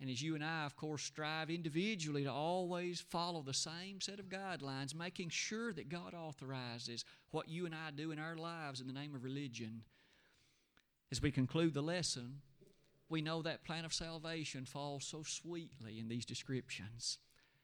And 0.00 0.10
as 0.10 0.20
you 0.20 0.34
and 0.34 0.44
I, 0.44 0.66
of 0.66 0.76
course, 0.76 1.02
strive 1.02 1.48
individually 1.48 2.24
to 2.24 2.32
always 2.32 3.00
follow 3.00 3.42
the 3.42 3.54
same 3.54 4.00
set 4.00 4.18
of 4.18 4.28
guidelines, 4.28 4.94
making 4.94 5.30
sure 5.30 5.72
that 5.72 5.88
God 5.88 6.12
authorizes 6.12 7.04
what 7.30 7.48
you 7.48 7.64
and 7.64 7.74
I 7.74 7.90
do 7.92 8.10
in 8.10 8.18
our 8.18 8.36
lives 8.36 8.80
in 8.80 8.86
the 8.86 8.92
name 8.92 9.14
of 9.14 9.24
religion. 9.24 9.82
As 11.10 11.22
we 11.22 11.30
conclude 11.30 11.72
the 11.72 11.82
lesson, 11.82 12.42
we 13.08 13.22
know 13.22 13.40
that 13.42 13.64
plan 13.64 13.86
of 13.86 13.94
salvation 13.94 14.66
falls 14.66 15.06
so 15.06 15.22
sweetly 15.22 15.98
in 15.98 16.08
these 16.08 16.26
descriptions. 16.26 17.18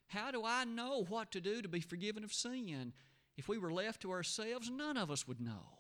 How 0.07 0.31
do 0.31 0.43
I 0.45 0.65
know 0.65 1.05
what 1.09 1.33
to 1.33 1.41
do 1.41 1.61
to 1.61 1.69
be 1.69 1.81
forgiven 1.81 2.25
of 2.25 2.33
sin? 2.33 2.93
If 3.37 3.49
we 3.49 3.59
were 3.59 3.73
left 3.73 4.03
to 4.03 4.13
ourselves, 4.13 4.71
none 4.71 4.97
of 4.97 5.11
us 5.11 5.27
would 5.27 5.41
know. 5.41 5.79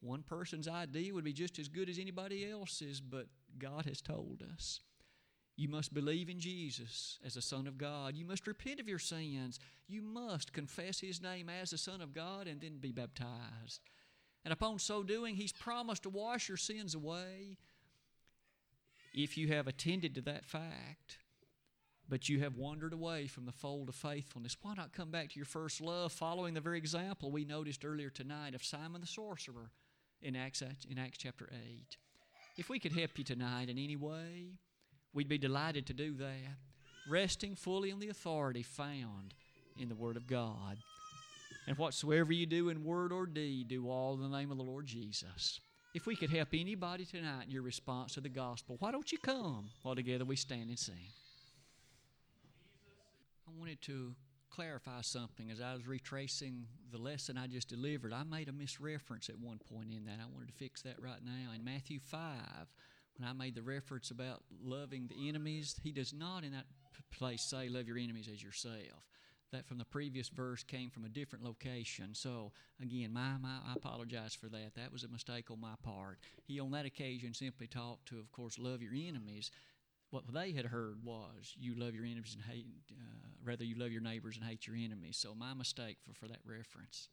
One 0.00 0.22
person's 0.22 0.68
idea 0.68 1.14
would 1.14 1.24
be 1.24 1.32
just 1.32 1.58
as 1.58 1.68
good 1.68 1.88
as 1.88 1.98
anybody 1.98 2.50
else's, 2.50 3.00
but 3.00 3.26
God 3.58 3.86
has 3.86 4.02
told 4.02 4.42
us. 4.54 4.80
You 5.56 5.68
must 5.68 5.92
believe 5.92 6.28
in 6.28 6.40
Jesus 6.40 7.18
as 7.24 7.34
the 7.34 7.42
Son 7.42 7.66
of 7.66 7.78
God. 7.78 8.16
You 8.16 8.24
must 8.24 8.46
repent 8.46 8.80
of 8.80 8.88
your 8.88 8.98
sins. 8.98 9.60
You 9.86 10.02
must 10.02 10.52
confess 10.52 11.00
His 11.00 11.22
name 11.22 11.48
as 11.48 11.70
the 11.70 11.78
Son 11.78 12.00
of 12.00 12.14
God 12.14 12.46
and 12.46 12.60
then 12.60 12.78
be 12.78 12.92
baptized. 12.92 13.80
And 14.44 14.52
upon 14.52 14.78
so 14.78 15.02
doing, 15.02 15.36
He's 15.36 15.52
promised 15.52 16.04
to 16.04 16.10
wash 16.10 16.48
your 16.48 16.56
sins 16.56 16.94
away. 16.94 17.58
If 19.12 19.36
you 19.36 19.48
have 19.48 19.68
attended 19.68 20.14
to 20.14 20.22
that 20.22 20.46
fact, 20.46 21.18
but 22.08 22.28
you 22.28 22.40
have 22.40 22.56
wandered 22.56 22.94
away 22.94 23.26
from 23.26 23.44
the 23.44 23.52
fold 23.52 23.90
of 23.90 23.94
faithfulness, 23.94 24.56
why 24.62 24.74
not 24.74 24.94
come 24.94 25.10
back 25.10 25.30
to 25.30 25.36
your 25.36 25.46
first 25.46 25.80
love, 25.80 26.12
following 26.12 26.54
the 26.54 26.60
very 26.60 26.78
example 26.78 27.30
we 27.30 27.44
noticed 27.44 27.84
earlier 27.84 28.10
tonight 28.10 28.54
of 28.54 28.64
Simon 28.64 29.02
the 29.02 29.06
sorcerer? 29.06 29.70
in 30.22 30.36
Acts, 30.36 30.62
in 30.88 30.98
Acts 30.98 31.18
chapter 31.18 31.50
8. 31.52 31.96
If 32.56 32.68
we 32.68 32.78
could 32.78 32.92
help 32.92 33.18
you 33.18 33.24
tonight 33.24 33.68
in 33.68 33.78
any 33.78 33.96
way, 33.96 34.58
we'd 35.14 35.28
be 35.28 35.38
delighted 35.38 35.86
to 35.86 35.92
do 35.92 36.14
that, 36.14 36.56
resting 37.08 37.54
fully 37.54 37.92
on 37.92 38.00
the 38.00 38.08
authority 38.08 38.62
found 38.62 39.34
in 39.78 39.88
the 39.88 39.94
Word 39.94 40.16
of 40.16 40.26
God. 40.26 40.78
And 41.66 41.78
whatsoever 41.78 42.32
you 42.32 42.46
do 42.46 42.70
in 42.70 42.84
word 42.84 43.12
or 43.12 43.26
deed, 43.26 43.68
do 43.68 43.88
all 43.88 44.14
in 44.14 44.20
the 44.20 44.36
name 44.36 44.50
of 44.50 44.56
the 44.56 44.64
Lord 44.64 44.86
Jesus. 44.86 45.60
If 45.94 46.06
we 46.06 46.16
could 46.16 46.30
help 46.30 46.48
anybody 46.54 47.04
tonight 47.04 47.44
in 47.44 47.50
your 47.50 47.62
response 47.62 48.14
to 48.14 48.20
the 48.20 48.28
gospel, 48.28 48.76
why 48.80 48.90
don't 48.90 49.12
you 49.12 49.18
come 49.18 49.70
while 49.82 49.94
together 49.94 50.24
we 50.24 50.36
stand 50.36 50.70
and 50.70 50.78
sing? 50.78 51.12
I 53.46 53.50
wanted 53.58 53.80
to 53.82 54.14
clarify 54.50 55.02
something 55.02 55.50
as 55.50 55.60
I 55.60 55.74
was 55.74 55.86
retracing 55.86 56.66
the 56.90 56.98
lesson 56.98 57.38
I 57.38 57.46
just 57.46 57.68
delivered. 57.68 58.12
I 58.12 58.22
made 58.24 58.48
a 58.48 58.52
misreference 58.52 59.28
at 59.28 59.38
one 59.38 59.58
point 59.72 59.92
in 59.92 60.04
that. 60.06 60.18
I 60.20 60.26
wanted 60.32 60.48
to 60.48 60.54
fix 60.54 60.82
that 60.82 61.00
right 61.00 61.22
now. 61.24 61.52
In 61.54 61.64
Matthew 61.64 62.00
5, 62.00 62.18
when 63.18 63.28
I 63.28 63.32
made 63.32 63.54
the 63.54 63.62
reference 63.62 64.10
about 64.10 64.42
loving 64.62 65.08
the 65.08 65.28
enemies, 65.28 65.78
he 65.82 65.92
does 65.92 66.12
not 66.12 66.44
in 66.44 66.52
that 66.52 66.66
place 67.10 67.42
say, 67.42 67.68
Love 67.68 67.86
your 67.86 67.98
enemies 67.98 68.28
as 68.32 68.42
yourself. 68.42 69.08
That 69.52 69.66
from 69.66 69.76
the 69.76 69.84
previous 69.84 70.30
verse 70.30 70.62
came 70.62 70.88
from 70.88 71.04
a 71.04 71.10
different 71.10 71.44
location. 71.44 72.14
So, 72.14 72.52
again, 72.80 73.12
my, 73.12 73.36
my, 73.38 73.58
I 73.68 73.74
apologize 73.74 74.34
for 74.34 74.48
that. 74.48 74.74
That 74.76 74.90
was 74.90 75.04
a 75.04 75.08
mistake 75.08 75.50
on 75.50 75.60
my 75.60 75.74
part. 75.82 76.20
He, 76.44 76.58
on 76.58 76.70
that 76.70 76.86
occasion, 76.86 77.34
simply 77.34 77.66
talked 77.66 78.08
to, 78.08 78.18
of 78.18 78.32
course, 78.32 78.58
love 78.58 78.80
your 78.80 78.94
enemies 78.94 79.50
what 80.12 80.30
they 80.32 80.52
had 80.52 80.66
heard 80.66 80.98
was 81.02 81.56
you 81.58 81.74
love 81.74 81.94
your 81.94 82.04
enemies 82.04 82.36
and 82.36 82.44
hate, 82.44 82.66
uh, 82.92 83.28
rather 83.42 83.64
you 83.64 83.74
love 83.76 83.90
your 83.90 84.02
neighbors 84.02 84.36
and 84.36 84.44
hate 84.44 84.66
your 84.66 84.76
enemies. 84.76 85.16
So 85.16 85.34
my 85.34 85.54
mistake 85.54 85.96
for, 86.06 86.12
for 86.12 86.28
that 86.28 86.40
reference. 86.44 87.08